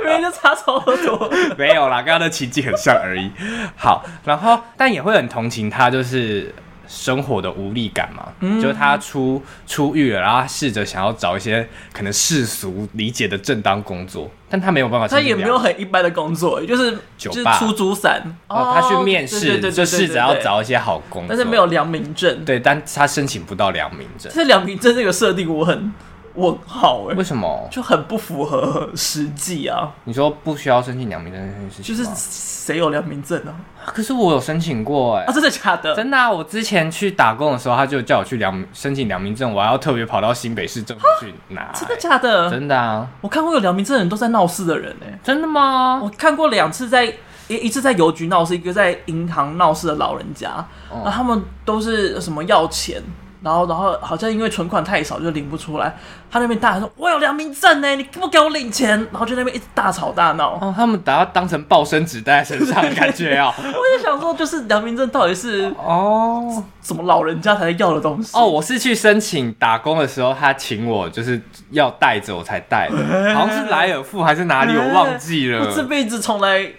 [0.04, 3.32] 明明就差超多，没有啦，刚刚的情景很像而已。
[3.78, 6.54] 好，然后但也会很同情他，就是。
[6.92, 15.08] 生活的无力感嘛，嗯、就是他出出狱了，然后他试着想要找一些可能世俗理解的正当工作，但他没有办法。
[15.08, 18.22] 他也没有很一般的工作，就是酒吧、出租伞。
[18.48, 22.44] 哦，他去面试，就试着要找一些好工作，但是没有良民证。
[22.44, 24.30] 对，但他申请不到良民证。
[24.36, 25.94] 这良民证这个设定我很
[26.36, 27.68] 问号哎，为什么？
[27.72, 29.92] 就很不符合实际啊。
[30.06, 33.54] 你说不需要申请良民证这件事情，就是谁有良民证呢？
[33.86, 35.96] 可是我有申请过哎、欸，啊，真的假的？
[35.96, 36.30] 真的啊！
[36.32, 41.74] 我之前去打工的时候，他就叫我去良申请良民证，我还要特别跑到新北市政府去拿、欸。
[41.74, 42.50] 真的假的？
[42.50, 43.08] 真的啊！
[43.22, 46.00] 我看过有良民证的人都在闹事的人哎、欸，真的吗？
[46.04, 47.06] 我看过两次在
[47.48, 50.64] 一一次在邮局闹事，一个在银行闹事的老人家，
[51.04, 53.02] 那、哦、他们都是什么要钱？
[53.44, 55.94] 然后，然后好像因为存款太少，就领不出来。
[56.32, 60.58] 他那边大喊说：“我有良民证呢，你不给我领钱？”然后就那边一直大吵大闹。
[60.62, 63.54] 哦，他们把它当成报生纸带在身上的感觉啊！
[63.58, 63.64] 我
[63.98, 68.38] 就想说，就是良民证到底是哦什么老人家才要的东西？
[68.38, 72.96] 哦，我是去申请打工的时候，他请我就是要带着我才带的，
[73.36, 75.66] 好像是莱尔富还是哪里，我忘记了。
[75.66, 76.72] 我这辈子从来。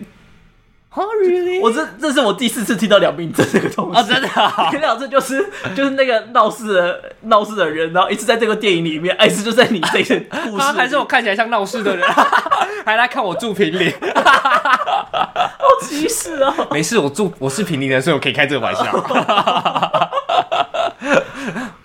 [0.94, 1.58] Oh, really?
[1.62, 5.42] 我这这是我第四次听到良民证这个东西啊，真的、啊，前两次就是
[5.74, 12.06] 就是那个闹事的闹事的人，然后一次在这个电影里面，一次就在你这个故事，还是我看起来像闹事的人，
[12.84, 16.68] 还来看我住平林， 好歧视哦！
[16.70, 18.84] 没事，我住我是平林人，所以我可以开这个玩笑。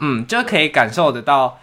[0.01, 1.59] 嗯，就可以感受得到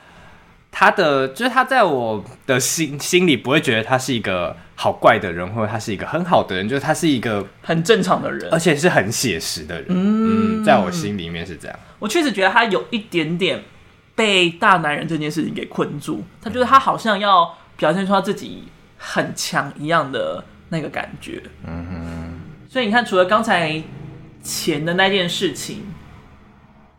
[0.72, 4.56] 他的，就是他在我的心心里不会觉得他是一个。
[4.76, 9.86] 好怪的人，或者他是一个很好的人，就是他是一个很正常的人，而且是很写实的人。
[9.88, 11.78] 嗯，嗯，在我心里面是这样。
[12.00, 13.62] 我确实觉得他有一点点
[14.16, 18.64] 被大男人这件事情给困住，他觉得他好像要表现出他自己
[18.98, 21.40] 很强一样的那个感觉。
[21.64, 22.40] 嗯哼。
[22.68, 23.80] 所以你看，除了刚才
[24.42, 25.86] 钱的那件事情，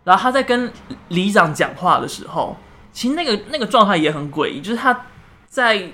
[0.06, 0.72] 然后他在跟
[1.10, 2.56] 里长讲话的时候，
[2.94, 5.08] 其实那个那个状态也很诡异，就是他
[5.50, 5.90] 在。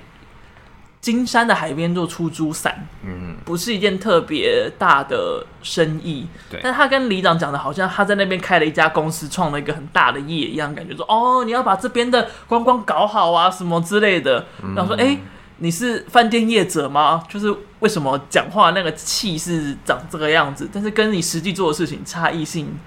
[1.01, 6.59] 金山的海边做出租伞，嗯，不是一件特别大的生意，对。
[6.61, 14.45] 但他跟里长讲的，好像他在那边开了一家公司，创了一个很大的业一样，感觉说，哦，你要把这边的观光搞好啊，什么之类的。
[14.75, 15.17] 然后说，哎、
[15.57, 17.23] 你是饭店业者吗？
[17.27, 22.77] 就是为什么讲话那个气势长这个样子，但是跟你实际做的事情差异性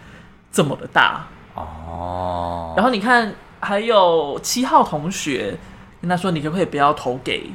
[0.53, 2.74] 这么的大哦。
[2.77, 5.59] 然后你看，还有七号同学
[6.00, 7.50] 跟他说，你可不可以不要投给？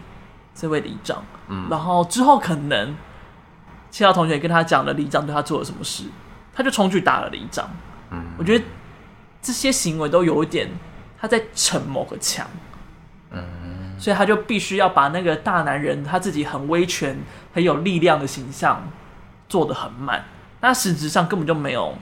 [0.60, 2.94] 这位里长，嗯，然后之后可能
[3.90, 6.04] 其他同学跟他讲了里长对他做了什么事，
[6.54, 7.70] 他就冲去打了里长。
[8.12, 8.66] 嗯，我觉得
[9.42, 10.68] 这些行为都有一点
[11.18, 12.46] 他在逞某个强，
[13.32, 17.18] 嗯，所以他就必须要把那个大男人他自己很威权、
[17.54, 18.86] 很有力量的形象
[19.48, 20.26] 做得很满，
[20.60, 21.98] 那实质上根本就没有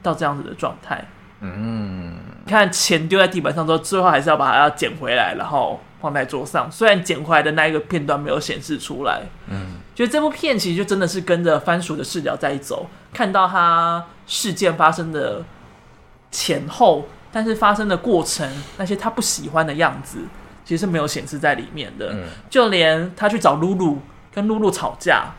[0.00, 1.04] 到这样子的状态。
[1.40, 5.80] 嗯，你看钱丢在地板上之后，最后还是要把它要捡回来，然后。
[6.06, 15.44] 放在桌上，虽然捡回来的那一个片段没有显示出来，嗯，觉得这部片其实就真的是跟着番薯的视角在走，看到他事件发生的
[16.30, 20.18] 前后，但是发生的过程，那些他不喜欢的样子，
[20.64, 22.12] 其实是没有显示在里面的。
[22.12, 23.98] 嗯，就连他去找露露
[24.32, 25.34] 跟露露吵架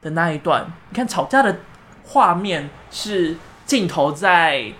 [0.00, 1.56] 的那一段，你看吵架的
[2.04, 4.72] 画面是镜头在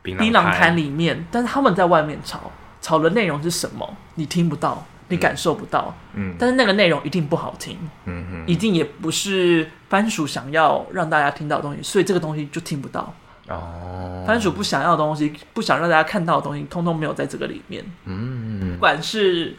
[0.00, 2.52] 槟榔摊里面，但是他们在外面吵。
[2.86, 3.96] 吵的内容是什么？
[4.14, 5.92] 你听不到，你感受不到。
[6.14, 7.76] 嗯，但是那个内容一定不好听。
[8.04, 13.12] 嗯哼，一定也不是番薯想要让大家听到的东西，所以这个东西就听不到。
[13.48, 17.84] 哦，番薯不想要的东西，不想让大家看到的东西，通通没有在这个里面。
[18.04, 19.56] 嗯，不管是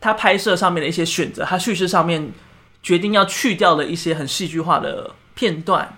[0.00, 2.32] 他拍摄上面的一些选择，他叙事上面
[2.82, 5.96] 决定要去掉的一些很戏剧化的片段，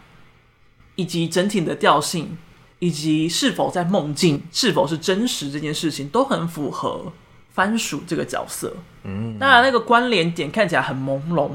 [0.97, 2.37] 以及整体的调性。
[2.79, 7.11] 以及是否在梦境，是否是真实这件事情，都很符合
[7.55, 8.77] 番薯这个角色。
[9.05, 11.51] 嗯，当然那个关联点看起来很朦胧，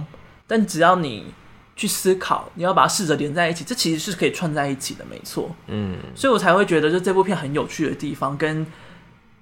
[0.48, 1.26] 但只要你
[1.76, 5.56] 去思考，你要把它试着连在一起，这其实是可以串在一起的，没错。
[5.68, 8.66] 嗯，所以我才会觉得，就这部片很有趣的地方，跟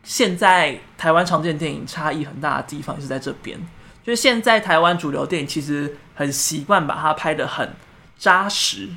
[0.03, 3.57] 现在台湾常见电影差异很大的地方，也是在这边。
[4.03, 7.73] 就是现在台湾主流电影其实很习惯把它拍的很
[8.17, 8.89] 扎实。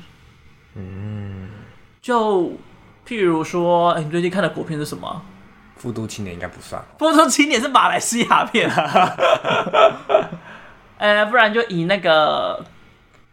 [0.75, 1.47] 嗯，
[2.01, 2.51] 就。
[3.07, 5.21] 譬如说，哎，你最近看的国片是什么？
[5.81, 8.69] 《富都青年》应该不算，《富都青年》是马来西亚片。
[10.97, 12.63] 呃， 不然就以那个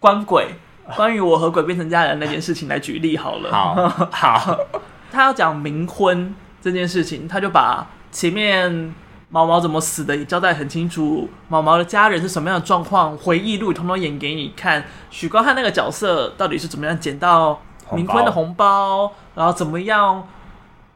[0.01, 0.49] 关鬼，
[0.97, 3.53] 关于我和鬼变成家人那件事情来举例好了。
[3.53, 4.59] 好，好，
[5.13, 8.93] 他要讲冥婚这件事情，他就把前面
[9.29, 17.63] 毛毛怎么死的也交代很清楚，毛毛的家人是什么样的状况，回忆录通通演给你看，许光汉那个角色到底是怎么样捡到。
[17.93, 20.27] 冥婚的红包，然后怎么样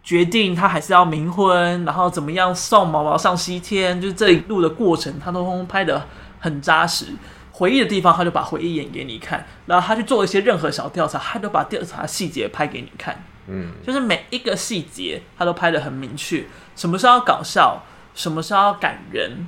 [0.03, 6.07] 决定他还是要冥婚，然后怎么样送毛毛上西天，就是这一路的过程，他都拍的
[6.41, 7.07] 很扎实。
[7.53, 13.25] 回忆的地方，他就把回忆演给你看，然后他去做一些任何小调查，他都把调查细节拍给你看。
[13.47, 17.83] 嗯，就是每一个细节他都拍的很明确，什么时候要搞笑，
[18.13, 19.47] 什么时候要感人，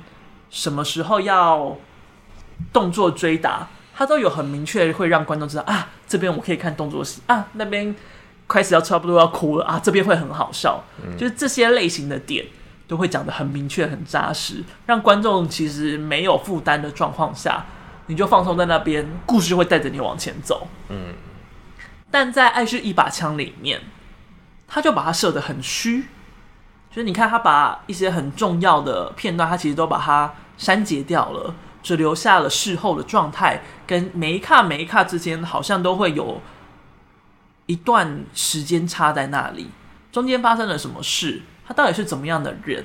[0.49, 1.75] 什么时候要
[2.71, 3.67] 动作追打。
[3.97, 7.95] 他都有很明确，会让观众知道啊，这边我可以看动作戏啊，那边
[8.47, 12.45] 开始要差不多要哭了啊，这边会很好笑，嗯、就是这些类型的点
[12.87, 17.65] 都会讲得很明确、很扎实，让观众其实没有负担的状况下
[18.05, 20.67] 你就放松在那边，故事会带着你往前走。
[20.89, 21.15] 嗯，
[22.11, 23.81] 但在《爱是一把枪》里面，
[24.67, 26.03] 他就把它设得很虚，
[26.91, 31.53] 就是你看他把一些很重要的片段，他其实都把它删节掉了，
[31.87, 36.41] 只留下了事后的状态，跟每一卡每一卡之间好像都会有
[37.67, 39.67] 一段时间差在那里，
[40.11, 42.83] 中间发生了什么事，他到底是怎么样的人，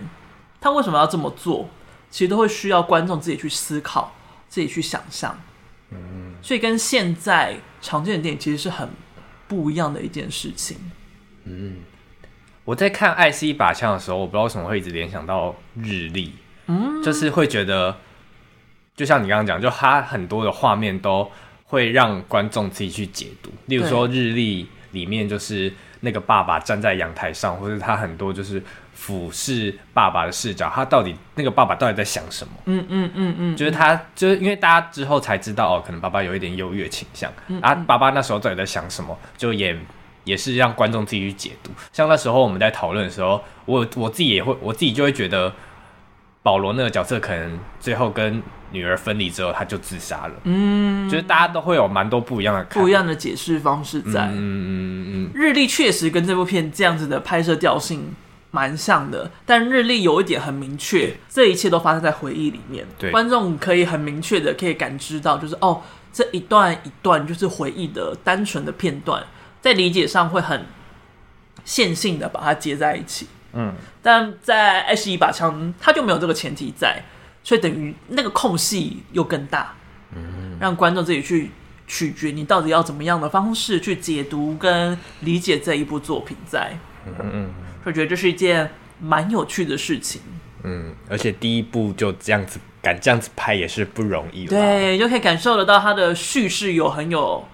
[0.61, 1.68] 他为什么要这么做，
[2.11, 4.14] 其实都会需要观众自己去思考。
[4.53, 5.34] 自己去想象，
[5.92, 8.86] 嗯，所以跟现在常见的电影其实是很
[9.48, 10.76] 不一样的一件事情。
[11.44, 11.78] 嗯，
[12.66, 16.34] 我在看《爱是一把枪》的时候，我不知道为什么会一直联想到日历，
[16.66, 17.96] 嗯，就是会觉得，
[19.03, 21.28] 就像你刚刚讲，就它很多的画面都
[21.64, 23.50] 会让观众自己去解读。
[23.66, 28.62] 例如说，日历里面就是那个爸爸站在阳台上，或者他很多就是。
[28.94, 32.53] 俯视爸爸的视角，他到底那个爸爸到底在想什么？
[32.66, 39.18] 嗯嗯嗯嗯，就是他，就是因为大家之后才知道哦，可能爸爸有一点优越倾向，嗯嗯啊，爸爸那时候到底在想什么？
[39.36, 39.76] 就也
[40.22, 41.72] 也是让观众自己去解读。
[41.92, 45.53] 像那时候我们在讨论的时候，我我自己也会，我自己就会觉得，
[46.44, 48.40] 保罗那个角色可能最后跟
[48.72, 50.32] 女儿分离之后，他就自杀了。
[50.44, 54.26] 嗯，就是大家都会有蛮多不一样的看不一样的解释方式在。
[54.26, 58.14] 嗯嗯嗯嗯，日历确实跟这部片这样子的拍摄调性。
[58.54, 62.84] 蛮像的，但日历有一点很明确，这一切都发生在回忆里面。
[62.98, 65.80] 对，观众可以很明确的可以感知到，就是哦，
[66.12, 69.24] 这一段一段就是回忆的单纯的片段，
[69.62, 70.66] 在理解上会很
[71.64, 73.26] 线性的把它接在一起。
[73.54, 77.02] 嗯，但在《爱是一把枪》，它就没有这个前提在，
[77.43, 79.74] 所以等于那个空隙又更大。
[80.14, 81.51] 嗯，让观众自己去
[81.86, 86.78] 取决你到底要怎么样的方式去解读跟理解这一部作品在。
[87.07, 87.55] 嗯嗯。
[87.84, 88.70] 我觉得这是一件
[89.01, 90.20] 蛮有趣的事情。
[90.64, 94.47] 嗯，而且第一部就这样子敢这样子拍也是不容易。
[94.47, 97.45] 对，就可以感受得到他的叙事有很有，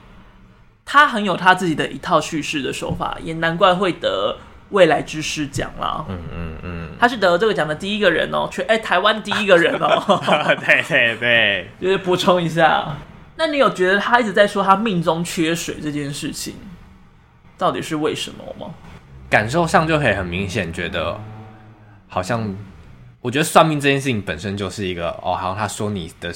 [0.84, 4.36] 他很有他自己的一套叙事的手法，也难怪会得
[4.70, 6.04] 未来之师奖啦。
[6.08, 10.22] 嗯嗯嗯，他是得了这个奖的第一个人哦，全哎台湾第一个人哦。
[10.64, 12.96] 对对对，就是补充一下。
[13.36, 16.54] 那你有觉得他一直在说他命中缺水这件事情，
[17.56, 18.74] 到底是为什么吗？
[19.30, 21.20] 感受上就可以很明显觉得，
[22.08, 22.54] 好像
[23.20, 26.34] 我觉得算命这件事情本身就是一个哦，好像他说你的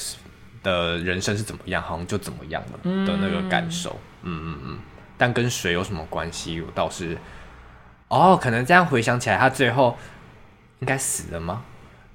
[0.62, 3.98] 的人生是怎么样，好像就怎么样了的那个感受。
[4.22, 4.78] 嗯嗯嗯。
[5.18, 6.60] 但跟水有什么关系？
[6.60, 7.16] 我倒是
[8.12, 9.96] 哦，可能这样回想起来，他最后
[10.80, 11.62] 应该死了吗？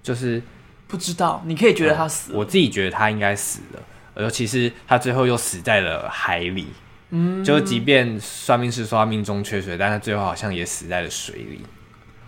[0.03, 0.41] 就是
[0.87, 1.41] 不知道。
[1.45, 2.37] 你可以觉得他死了。
[2.37, 6.67] 嗯，我自己觉得他应该死了，尤其是他最后又死在了海里。
[7.09, 11.65] 嗯，就即便算命师说他命中缺水，但他最后好像也死在了水里，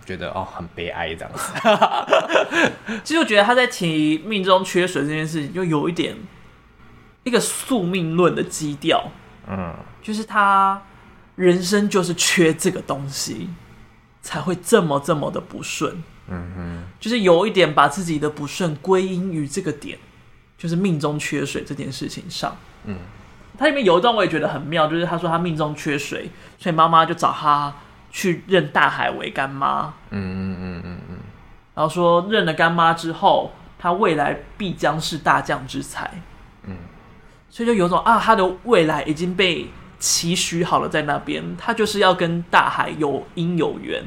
[0.04, 1.52] 觉得哦很悲哀这样子。
[3.04, 6.16] 其实我觉得他在提命中缺水这件事情，就有一点
[7.22, 9.10] 一个宿命论的基调。
[9.48, 10.82] 嗯，就是他
[11.40, 13.48] 人生就是缺这个东西，
[14.20, 16.02] 才会这么这么的不顺。
[16.28, 19.98] 嗯哼，就是有一点把自己的不顺归因于这个点，
[20.58, 22.54] 就是命中缺水这件事情上。
[22.84, 22.98] 嗯。
[23.58, 27.74] 他里面有一段我也觉得很妙，就是他说他命中缺水，所以妈妈就找他
[28.10, 29.92] 去认大海为干妈。
[30.10, 31.16] 嗯嗯嗯嗯嗯。
[31.74, 36.22] 然后说认了干妈之后，他未来必将是大将之才。
[36.64, 36.76] 嗯。
[37.48, 39.68] 所以就有种啊，他的未来已经被
[40.00, 44.02] 期许好了，在那边，他就是要跟大海有因有缘，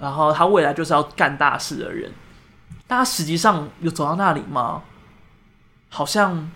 [0.00, 2.10] 然后他未来就是要干大事的人。
[2.88, 4.82] 但他实际上有走到那里吗？
[5.90, 6.50] 好像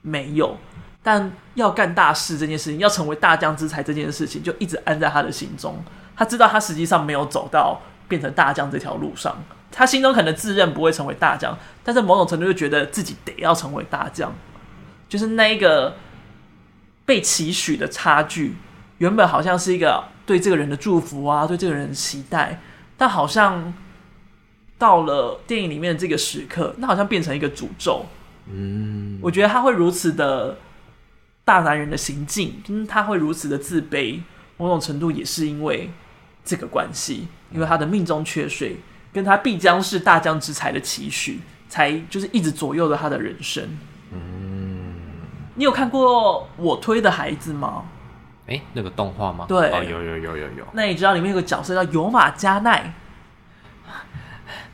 [0.00, 0.56] 没有。
[1.02, 5.82] 但要干大事这件事情，要成为大将之才这件事情，就一直安在他的心中。
[6.14, 9.34] 他知道他实际上没有走到变成大将这条路上，
[9.72, 14.30] 他心中可能自认不会成为大将，但是某种程度就觉得自己得要成为大将。
[15.08, 15.96] 就是那一个
[17.10, 18.54] 被期许的差距，
[18.98, 22.60] 原本好像是一个对这个人的祝福啊，对这个人的期待，
[22.96, 23.74] 但好像
[24.78, 28.06] 到了电影里面的这个时刻，那好像变成一个诅咒。
[28.46, 30.56] 嗯，我觉得他会如此的。
[31.42, 34.20] 大男人的行径，嗯，他会如此的自卑，
[34.56, 35.90] 某种程度也是因为
[36.44, 38.76] 这个关系，因为他的命中缺水，
[39.12, 43.64] 跟他必将是大将之才的期许，才就是一直左右着他的人生。
[44.12, 44.59] 嗯，
[45.60, 47.82] 你有看过我推的孩子吗？
[48.46, 49.44] 哎、欸，那个动画吗？
[49.46, 50.64] 对，哦，有有有有有。
[50.72, 52.94] 那你知道里面有个角色叫有马加奈，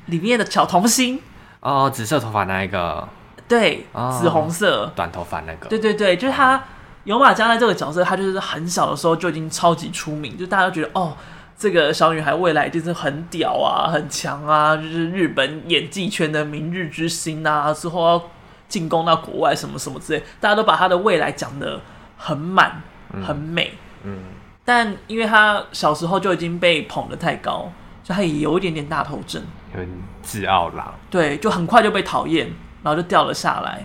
[0.05, 1.21] 里面的小童星
[1.59, 3.09] 哦，紫色头发那一个。
[3.49, 3.85] 对，
[4.21, 5.67] 紫红色、哦、短头发那个。
[5.67, 6.63] 对对对，就是他。
[7.03, 11.17] 有马加奈这个角色，他就是很小的时候就已经超级出名，就大家都觉得哦，
[11.57, 18.23] 这个小女孩未来就是很屌啊，很强啊，就是日本演技圈的明日之星啊，之后要
[18.69, 21.81] 进攻到国外什么什么之类，大家都把他的未来讲得
[22.17, 22.83] 很满、
[23.25, 23.73] 很美。
[24.03, 24.19] 嗯，
[24.65, 27.71] 但因为他小时候就已经被捧得太高，
[28.03, 29.43] 所以他也有一点点大头症，
[29.73, 29.89] 很
[30.23, 30.95] 自傲啦。
[31.11, 32.53] 对，就很快就被讨厌，
[32.83, 33.85] 然后就掉了下来。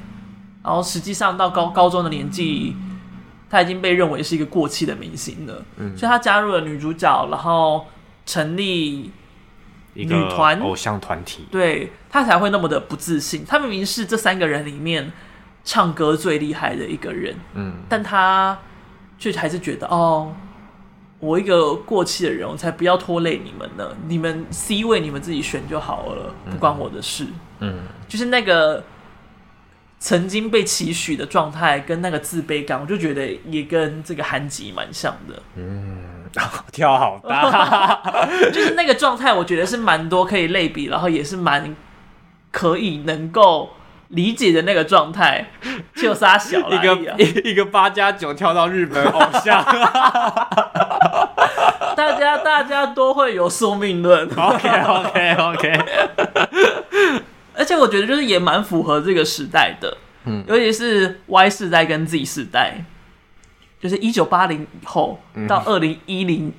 [0.63, 2.75] 然后实际上到高高中的年纪，
[3.49, 5.63] 他已经被认为是一个过气的明星了。
[5.77, 7.85] 嗯，所以他加入了女主角，然后
[8.25, 9.11] 成立
[9.93, 13.43] 女团偶像团体，对，他才会那么的不自信。
[13.45, 15.11] 他明明是这三个人里面
[15.63, 18.57] 唱歌最厉害的一个人，嗯，但他
[19.17, 20.35] 却还是觉得哦，
[21.19, 23.95] 我一个过气的人，我才不要拖累你们呢。
[24.07, 27.27] 你们 C 位你们自己选就好了，不关我的事。
[27.59, 28.83] 嗯，就是那个。
[30.03, 35.43] 曾经被期许的状态跟那个自卑感，我就觉得也跟这个韩吉蛮像的。
[35.57, 36.10] 嗯，
[36.71, 38.01] 跳好大，
[38.51, 41.75] 就是那个状态，我觉得是蛮多可以类比，然后也是蛮
[42.51, 43.71] 可以能够
[44.09, 45.47] 理解的那个状态。
[45.95, 46.97] 就杀小了，一个
[47.49, 49.63] 一个八加九跳到日本偶像，
[51.95, 54.27] 大家大家都会有宿命论。
[54.35, 55.79] OK OK OK。
[57.53, 62.83] 而且我觉得就是也蛮符合这个时代的，嗯，尤其是 Y 世代跟 Z 世代，
[63.81, 66.53] 就是一九八零以后到二零一零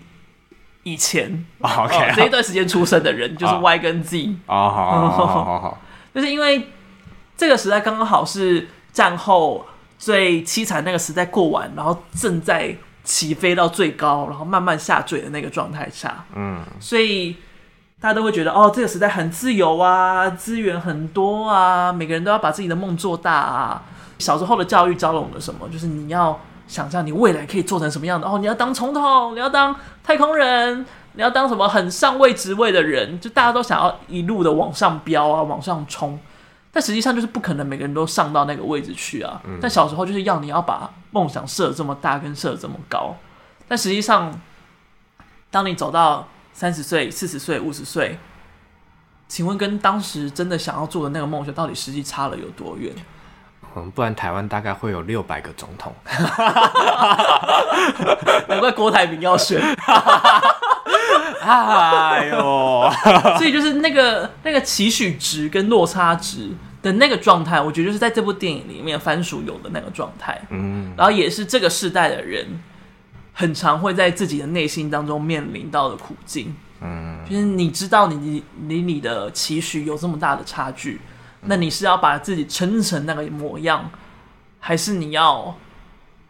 [0.82, 5.26] 以前，OK，这一段时间出生的人就是 Y 跟 Z，好好好
[5.60, 5.78] 好，
[6.14, 6.68] 就是因为
[7.36, 9.64] 这个时代刚刚好是战后
[9.98, 17.36] 最凄惨那个时代过完，然后正在起飞到最高，然后慢慢下坠的那个状态下，嗯，所以。
[18.00, 23.80] 大家都会觉得哦，这个时代很自由啊，资源很多啊，每个人都要把自己的梦做大啊。
[24.18, 25.68] 小时候的教育教了我们什么？
[25.68, 26.36] 就是你要
[26.72, 36.18] 想象你未来可以做成什么样的哦，你要当总统，你要当太空人，你要当什么很上位职位的人，就大家都想要一路的往上飙啊，往上冲。
[36.72, 39.42] 但实际上就是不可能每个人都上到那个位置去啊。
[39.60, 43.14] 但小时候就是要你要把梦想设得这么大，跟设得这么高。
[43.68, 44.40] 但实际上，
[45.50, 48.18] 当你走到三十岁、四十岁、五十岁，
[49.28, 52.94] 请问跟当时真的想要做的那个梦想，到底实际差了有多远？
[53.76, 55.94] 嗯，不然台湾大概会有六百个总统，
[58.48, 59.60] 难怪郭台铭要选。
[61.40, 62.90] 哎呦，
[63.38, 66.50] 所以就是那个那个期许值跟落差值
[66.82, 70.40] 的那个状态，我觉得就是在这部电影里面番薯有的那个状态。
[70.50, 72.46] 嗯，然后也是这个世代的人。
[73.34, 81.00] 很常会在自己的内心当中面临到的苦境，嗯，就是你知道你离你，你的期许有这么大的差距，
[81.42, 83.90] 那你是要把自己撑成那个模样，
[84.58, 85.54] 还是你要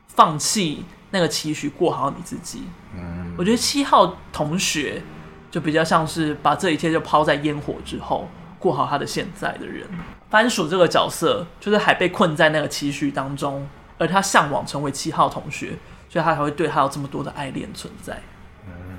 [0.09, 2.65] 放弃那个期许，过好你自己？
[2.95, 5.03] 嗯，我觉得七号同学
[5.51, 9.87] 就比较像是把这一切就抛在烟火之后，过好他的现在的人。
[10.31, 15.79] 番薯这个角色就是还被困在那个期许当中，而他向往成为七号同学。
[16.09, 18.21] 所以他才会对他有这么多的爱恋存在。
[18.67, 18.99] 嗯，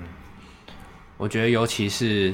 [1.16, 2.34] 我觉得尤其是，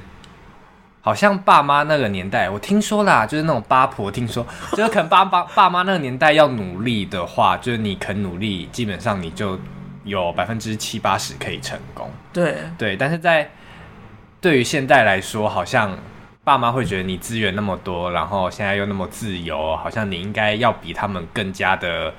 [1.09, 4.45] 好像爸妈那个年代，我听说啦，就是那种八婆听说，
[4.77, 9.59] 就是可能爸爸爸妈那个年代要努力的话，就是你肯努力，基本上你就
[10.03, 12.11] 有百分之七八十可以成功。
[12.31, 13.49] 对对，但是在
[14.39, 15.97] 对于现在来说，好像
[16.43, 22.13] 爸妈会觉得你资源那么多，然后现在又那么自由，好像你应该要比他们更加的。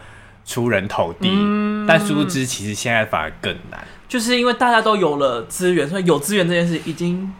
[0.46, 3.78] 出人头地，嗯、但殊不知，其实现在反而更难，
[4.08, 7.30] 就是因为大家都有了资源，所以有资源这件事已经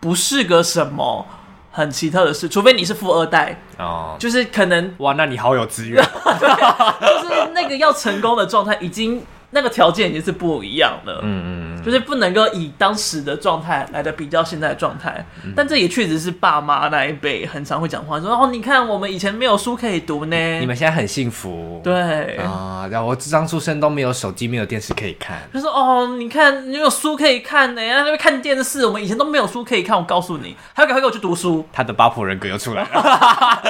[0.00, 1.26] 不是个什么
[1.70, 3.60] 很奇特的事，除非你是富二代。
[3.78, 6.02] 哦，就是可能哇，那你好有资源，
[7.00, 11.68] 就是那个要成功的状态，已经那个条件已经是不一样的，嗯嗯。
[11.84, 22.36] 就是不能够以当时的状态来的比较现在的状态，嗯、但这也确实是爸妈那一辈很常会讲话，说哦，你看我们以前没有书可以读呢，你们现在很幸福，对。
[22.38, 33.62] 啊，然后我刚出生都没有手机，没有电视可以看，他说哦，你看你有书可以看呢，那边看电视，我们以前都没有书可以看，我告诉你，还要赶快给我去读书，他的八婆人格又出来了，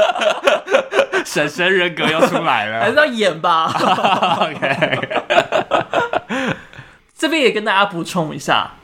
[1.24, 3.70] 婶婶人格又出来了，还是要演吧，
[4.40, 5.67] OK。
[7.16, 8.74] 这边也跟大家补充一下，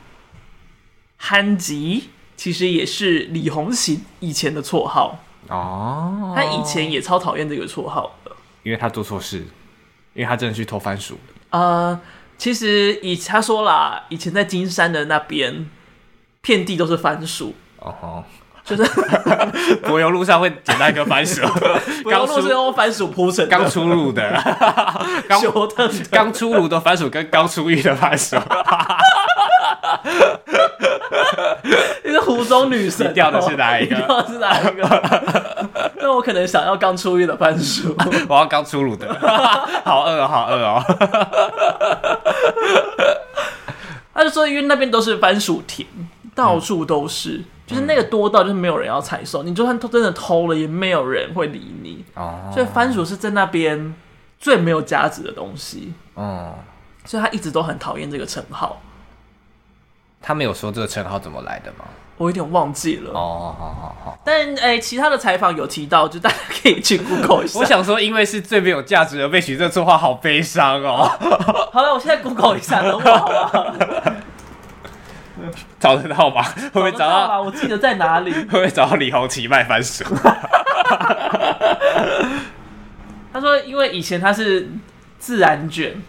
[1.17, 6.33] 憨吉其实也是李鸿其以前的绰号哦。
[6.35, 8.31] 他以前也超讨厌这个绰号的，
[8.63, 9.45] 因为他做错事，
[10.13, 11.17] 因为他真的去偷番薯。
[11.51, 11.99] 呃，
[12.37, 15.69] 其实以他说啦，以前在金山的那边，
[16.41, 18.23] 遍地都是番薯哦。
[18.65, 18.83] 就是
[19.83, 21.39] 柏油路上会捡到一个番薯，
[22.03, 24.27] 柏油路是用番薯铺成，刚出炉的，
[25.29, 25.39] 刚
[26.09, 28.35] 刚出炉的番薯跟刚出狱的番薯，
[32.03, 33.95] 你是湖中女神，掉的是哪一个？
[33.97, 35.69] 掉的是哪一个？
[36.01, 37.95] 那我可能想要刚出狱的番薯，
[38.27, 39.13] 我要刚出炉的，
[39.85, 40.83] 好饿哦，好饿哦。
[44.13, 45.85] 他就说，因为那边都是番薯田，
[46.33, 52.05] 到处都是，嗯、就是那个多到就是没有人要采收，你就算真的偷了，也没有人会理你。
[52.13, 53.95] 哦，所以番薯是在那边
[54.37, 55.93] 最没有价值的东西。
[56.13, 56.53] 哦，
[57.05, 58.81] 所以他一直都很讨厌这个称号。
[60.21, 61.85] 他没有说这个称号怎么来的吗？
[62.17, 63.11] 我有点忘记了。
[63.11, 64.19] 哦，好好好。
[64.23, 67.57] 但哎、欸，其他的采访有提到，就大家可以去 Google 一下。
[67.61, 71.11] 我想说，因为是最没有价值而被取这个绰号，好悲伤哦。
[71.73, 74.15] 好了，我现在 Google 一下，等我好吧。
[75.79, 76.43] 找得到吗？
[76.73, 77.27] 会不会找到？
[77.27, 78.31] 到我记得在哪里？
[78.45, 80.03] 会不会找到李红旗卖番薯？
[83.33, 84.69] 他说，因为以前他是
[85.19, 86.01] 自然卷，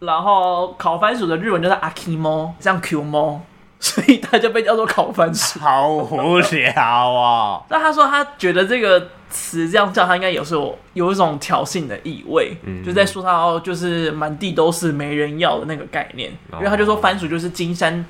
[0.00, 3.42] 然后烤番薯的日文就是阿 kimo，像 Q 猫。
[3.82, 6.74] 所以他就被叫做烤番薯，好无聊
[7.14, 7.62] 啊！
[7.70, 16.30] 那他说他觉得这个词这样叫他应该有时候有一种挑衅的意味，嗯、就在说他哦，就是满地都是没人要的那个概念。
[16.50, 18.04] 哦、因为他就说番薯就是金山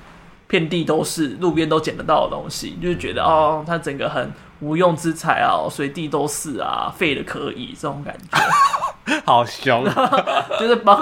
[0.51, 9.84] 遍地都是，路边都捡得到的东西，就是觉得哦，他整个很无用之才啊，随地都是啊，废的可以这种感觉， 好凶，
[10.61, 11.01] 就是帮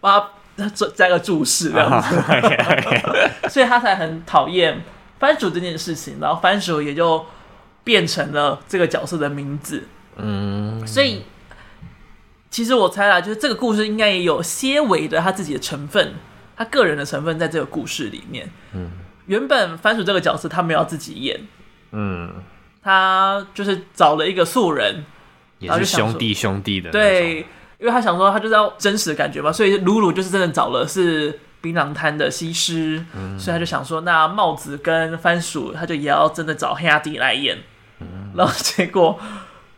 [0.00, 0.28] 帮他。
[0.94, 2.14] 加个注释这样子.
[3.48, 4.82] 所以他才很讨厌
[5.18, 7.24] 番薯这件事情，然后番薯也就
[7.82, 9.88] 变成了这个角色的名字。
[10.16, 11.24] 嗯，所以
[12.50, 16.14] 其实我猜啦，就是这个故事应该也有些微的他自己的成分，
[16.56, 18.48] 他个人的成分在这个故事里面。
[18.72, 18.90] 嗯，
[19.26, 21.40] 原本番薯这个角色他没有自己演，
[21.92, 22.30] 嗯，
[22.82, 25.04] 他就是找了一个素人，
[25.58, 27.46] 也是兄弟兄弟的，对。
[27.78, 37.58] 因为他想说，他就是要真实的感觉嘛，所以鲁鲁就是真的找了是槟榔摊的西施，嗯、所以他就想说，那帽子跟番薯，他就也要真的找黑阿迪来演，
[37.98, 39.18] 嗯、然后结果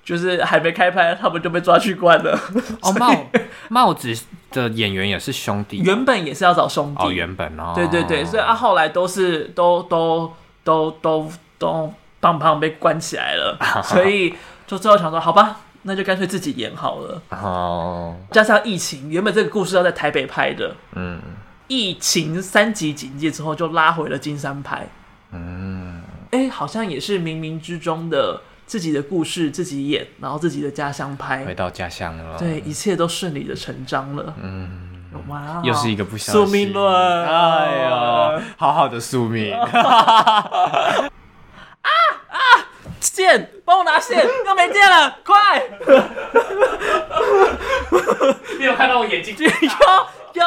[0.05, 2.39] 就是还没开拍，他们就被抓去关了。
[2.83, 3.27] 哦，帽
[3.69, 4.15] 帽子
[4.51, 14.35] 的演员也是兄弟，原本也是要找兄弟，哦，原本哦，对对对，所以啊，后来都是都都都都都棒棒被关起来了， 所以
[14.67, 15.61] 就最后想说，好吧。
[15.87, 17.21] 那就干脆自己演好了。
[17.29, 20.75] 哦，加上疫情，原本这个故事要在台北拍的。
[20.95, 21.21] 嗯，
[21.69, 24.89] 疫情三级警戒之后，就拉回了金山拍。
[25.33, 26.01] 嗯，
[26.31, 28.41] 哎、欸，好像也是冥冥之中的
[28.75, 32.37] 自己的故事自己演，然后自己的家乡拍，回到家乡了。
[32.37, 34.35] 对，一切都顺理的成章了。
[34.43, 36.93] 嗯，哇，又是一个不小宿命论。
[37.25, 39.55] 哎呀，好好的宿命。
[39.55, 39.71] 啊
[41.85, 42.41] 啊！
[42.99, 45.63] 线，帮我拿线，又没电了，快！
[48.59, 49.37] 你有看到我眼睛？
[49.39, 49.49] 有
[50.33, 50.43] 有，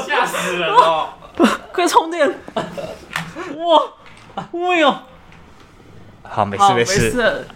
[0.00, 1.08] 吓死人了！
[1.72, 2.28] 快充电！
[3.56, 3.82] 哇，
[4.34, 4.46] 哎
[4.78, 4.94] 呦！
[6.28, 7.46] 好，没事没事。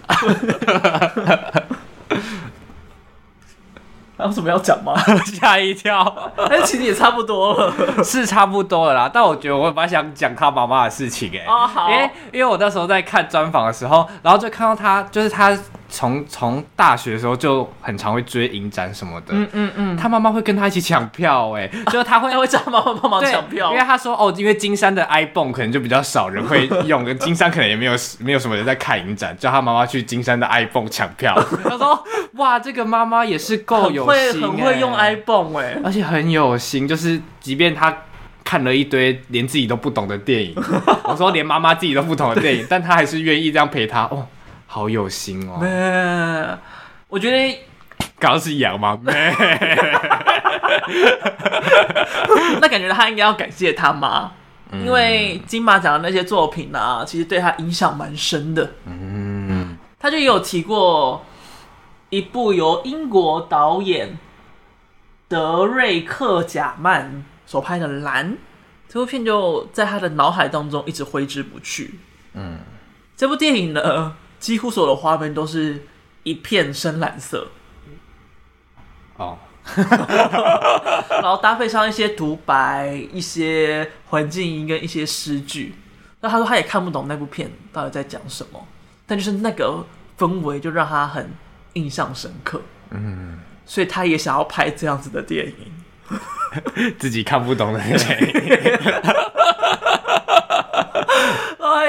[4.18, 4.94] 还有什么要讲吗？
[5.26, 6.30] 吓一跳！
[6.48, 7.72] 但其实也差不多了，
[8.04, 9.10] 是差不多了啦。
[9.12, 11.46] 但我觉得我蛮想讲他妈妈的事情哎、欸。
[11.46, 11.90] 哦，好。
[11.90, 15.58] 因为因为我那时候在看专访的时候，然后就看到他，就是他
[15.92, 19.26] 从从大学的时候就很常会追影展什么的。
[19.30, 19.96] 嗯嗯嗯。
[19.96, 31.34] 他妈妈会跟他一起抢票哎、欸， 就是他会会叫他妈妈帮忙抢票，因为他说哦，因为金山的 iPhone 可能就比较少人会 用，金山可能也没有没有什么人在看影展，叫他妈妈去金山的 iPhone 抢票。
[31.62, 34.06] 他说哇，这个妈妈也是够有。
[34.06, 37.94] 会很会用 iPhone 哎，而且很有心，就是即便他
[38.42, 40.54] 看了一堆连自己都不懂的电影，
[41.04, 44.26] 我说连妈妈自己都不懂的电影，但他还是愿意这样陪他哦，
[44.72, 45.60] 好有心哦。
[47.08, 47.36] 我觉得
[48.18, 48.98] 刚刚是羊吗？
[52.58, 54.32] 那感觉他应该要感谢他妈，
[54.70, 58.72] 嗯、因为金马奖的那些作品啊，其实对他影响蛮深的。
[58.86, 61.22] 嗯，他就有提过。
[62.08, 64.18] 一部由英国导演
[65.28, 68.32] 德瑞克贾曼所拍的《蓝》，
[68.86, 71.94] 这部片就在他的脑海当中一直挥之不去。
[72.34, 72.58] 嗯，
[73.16, 75.86] 这部电影呢，几乎所有的画面都是
[76.24, 77.46] 一片深蓝色。
[79.16, 79.38] 哦，
[81.08, 85.76] 然后搭配上一些独白、一些环境音跟一些诗句。
[86.20, 88.66] 那他说他也看不懂那部片到底在讲什么，
[89.06, 89.86] 但就是那个
[90.18, 91.30] 氛围就让他很。
[91.74, 97.98] 印象深刻，嗯，所以他也想要拍这样子的电影， 自己看不懂的电影。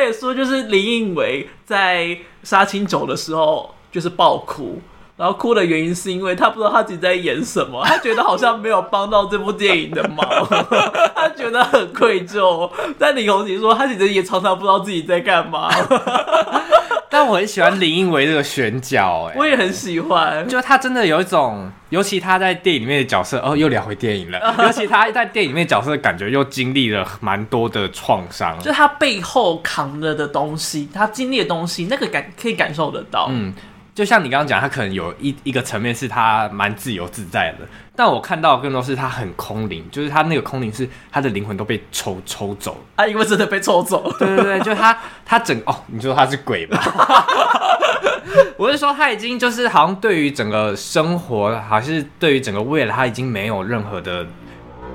[0.04, 4.82] 也说，就是林应伟在杀青酒的时候就是爆哭，
[5.18, 10.28] 然后哭的原因是因为他不知道他自己在演什么， 他觉得好像没有帮到这部电影的忙，
[11.16, 12.70] 他觉得很愧疚。
[13.00, 15.70] 但李红旗说，他其实也常常不知道自己在干嘛。
[17.14, 24.40] 但我很喜欢林英维这个选角，哎，我也很喜欢，就他真的有一种，尤其他在电影里面的角色，哦，又聊回电影了。
[24.66, 33.28] 尤其他在电影里面的角色的感觉又经历了蛮多的创伤，就他背后扛着的东西，他经历的东西，那个感可以感受得到。
[33.30, 33.54] 嗯，
[33.96, 37.68] 就像你刚刚讲，他可能有一一个层面是他蛮自由自在的。
[37.96, 44.12] 但我看到更多是他很空灵，就是他那个空灵是他的灵魂都被抽抽走啊，因为真的被抽走。
[44.18, 46.80] 对对对，就他他整哦，你说他是鬼吧？
[48.58, 54.26] 我是说他已经就是好像对于整个生活，还是对于整个未来，他已经没有任何的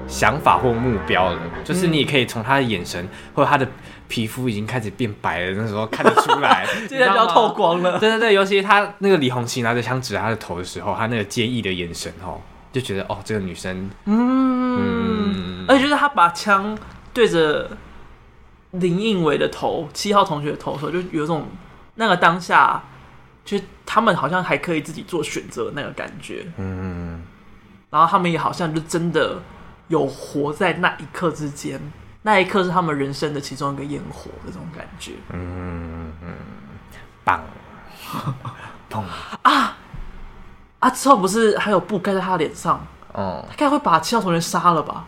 [0.08, 1.38] 想法或目标了。
[1.62, 3.68] 就是你也可以从他的眼神或者他的
[4.08, 7.98] 皮肤已经开始变白了，那时候看得出来， 现在就要透光了。
[7.98, 12.40] 对对对，尤其他那个李红旗拿着枪指着他的头的时候，他那个坚毅的眼神哦。
[12.70, 16.76] 就觉得哦，这个女生，嗯，嗯，而且就是他把枪
[17.14, 17.70] 对着
[18.72, 21.46] 林应伟的头，七号同学的头的时候，就有种
[21.94, 22.84] 那个当下，
[23.42, 27.22] 就他们好像还可以自己做选择的那个感觉，嗯，
[27.88, 29.40] 然后他们也好像就真的
[29.88, 31.80] 有活在那一刻之间，
[32.22, 36.34] 那一刻是他们人生的其中一个烟火的这种感觉，嗯嗯，
[37.24, 37.40] 棒，
[38.90, 39.02] 砰
[39.42, 39.76] 啊！
[40.80, 40.90] 啊！
[40.90, 42.84] 之后不是还有布盖在他脸上？
[43.12, 45.06] 哦，他该会把七号同学杀了吧？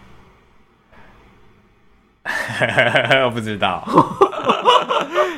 [3.25, 3.87] 我不知道，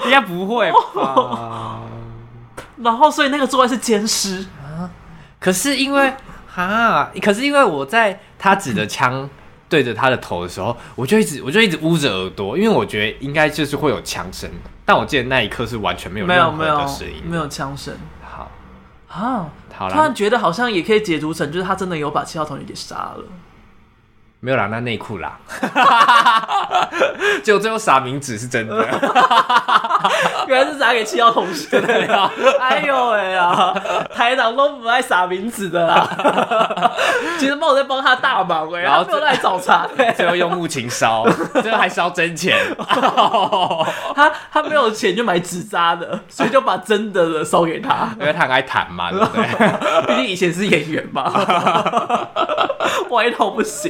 [0.04, 1.80] 应该不会吧？
[2.76, 4.90] 然后，所以那个座位是奸尸啊？
[5.38, 6.14] 可是因为
[6.54, 9.28] 啊，可是因为我在他指的枪
[9.72, 14.50] 对着他的头的时候，我就一直我就一直捂着耳朵，因为我觉得应该就是会有枪声，
[14.84, 17.94] 但我记得那一刻是完全没有任何的声音，没有枪声。
[18.20, 18.50] 好
[19.08, 19.48] 啊。
[19.74, 23.24] 突然觉得好像也可以解读成，就是他真的有把七号同学给杀了。
[24.44, 25.38] 没有啦，那内裤啦，
[27.44, 28.74] 结果最后撒名字是真的，
[30.48, 32.28] 原来是撒给七号同学的呀！
[32.58, 33.72] 哎呦哎呀，
[34.12, 36.08] 台长都不爱撒名字的啦。
[37.38, 39.86] 其实我在帮他大忙哎，然后最后来找茬，
[40.16, 41.24] 最后用木琴烧，
[41.62, 42.58] 最后还烧真钱。
[44.16, 49.46] 他他没有钱就买纸扎的，所以就把真的的烧给他，因为他很爱弹嘛，对不对？
[50.08, 51.30] 毕竟以前是演员嘛，
[53.10, 53.88] 歪到不行。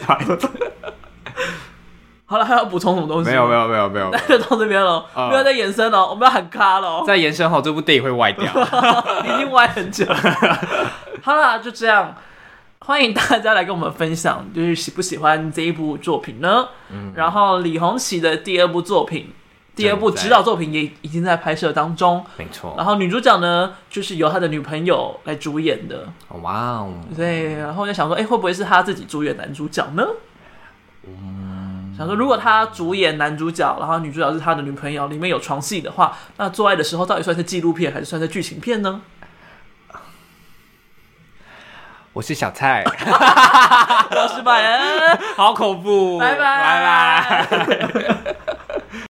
[2.25, 3.29] 好了，还要补充什么东西？
[3.29, 7.05] 没有，没有，没有，没有，那 就到这边了，不、呃、要再延伸了，我们要喊卡了。
[7.07, 8.51] 再延伸后，这部电影会歪掉，
[9.25, 10.17] 已经歪很久了。
[11.21, 12.17] 好了，就这样，
[12.79, 16.69] 欢迎大家来跟我们分享，就是喜不喜欢这一部作品呢？
[16.91, 19.31] 嗯，然后李红旗的第二部作品，
[19.77, 22.73] 第二部指导作品也已经在拍摄当中，没错。
[22.79, 26.09] 然后女主角呢，就是由他的女朋友来主演的。
[26.41, 26.95] 哇哦！
[27.15, 30.03] 对，然后我就想说，哎，会不会是他自己主演男主角呢？
[31.05, 39.01] 嗯，想说如果他主演男主角，然后女主角是他的女朋友，里面有床戏的话，那做爱的时候到底算是纪录片还是算是剧情片呢？
[42.13, 48.17] 我是小蔡，我是马恩，好恐怖，拜拜拜拜。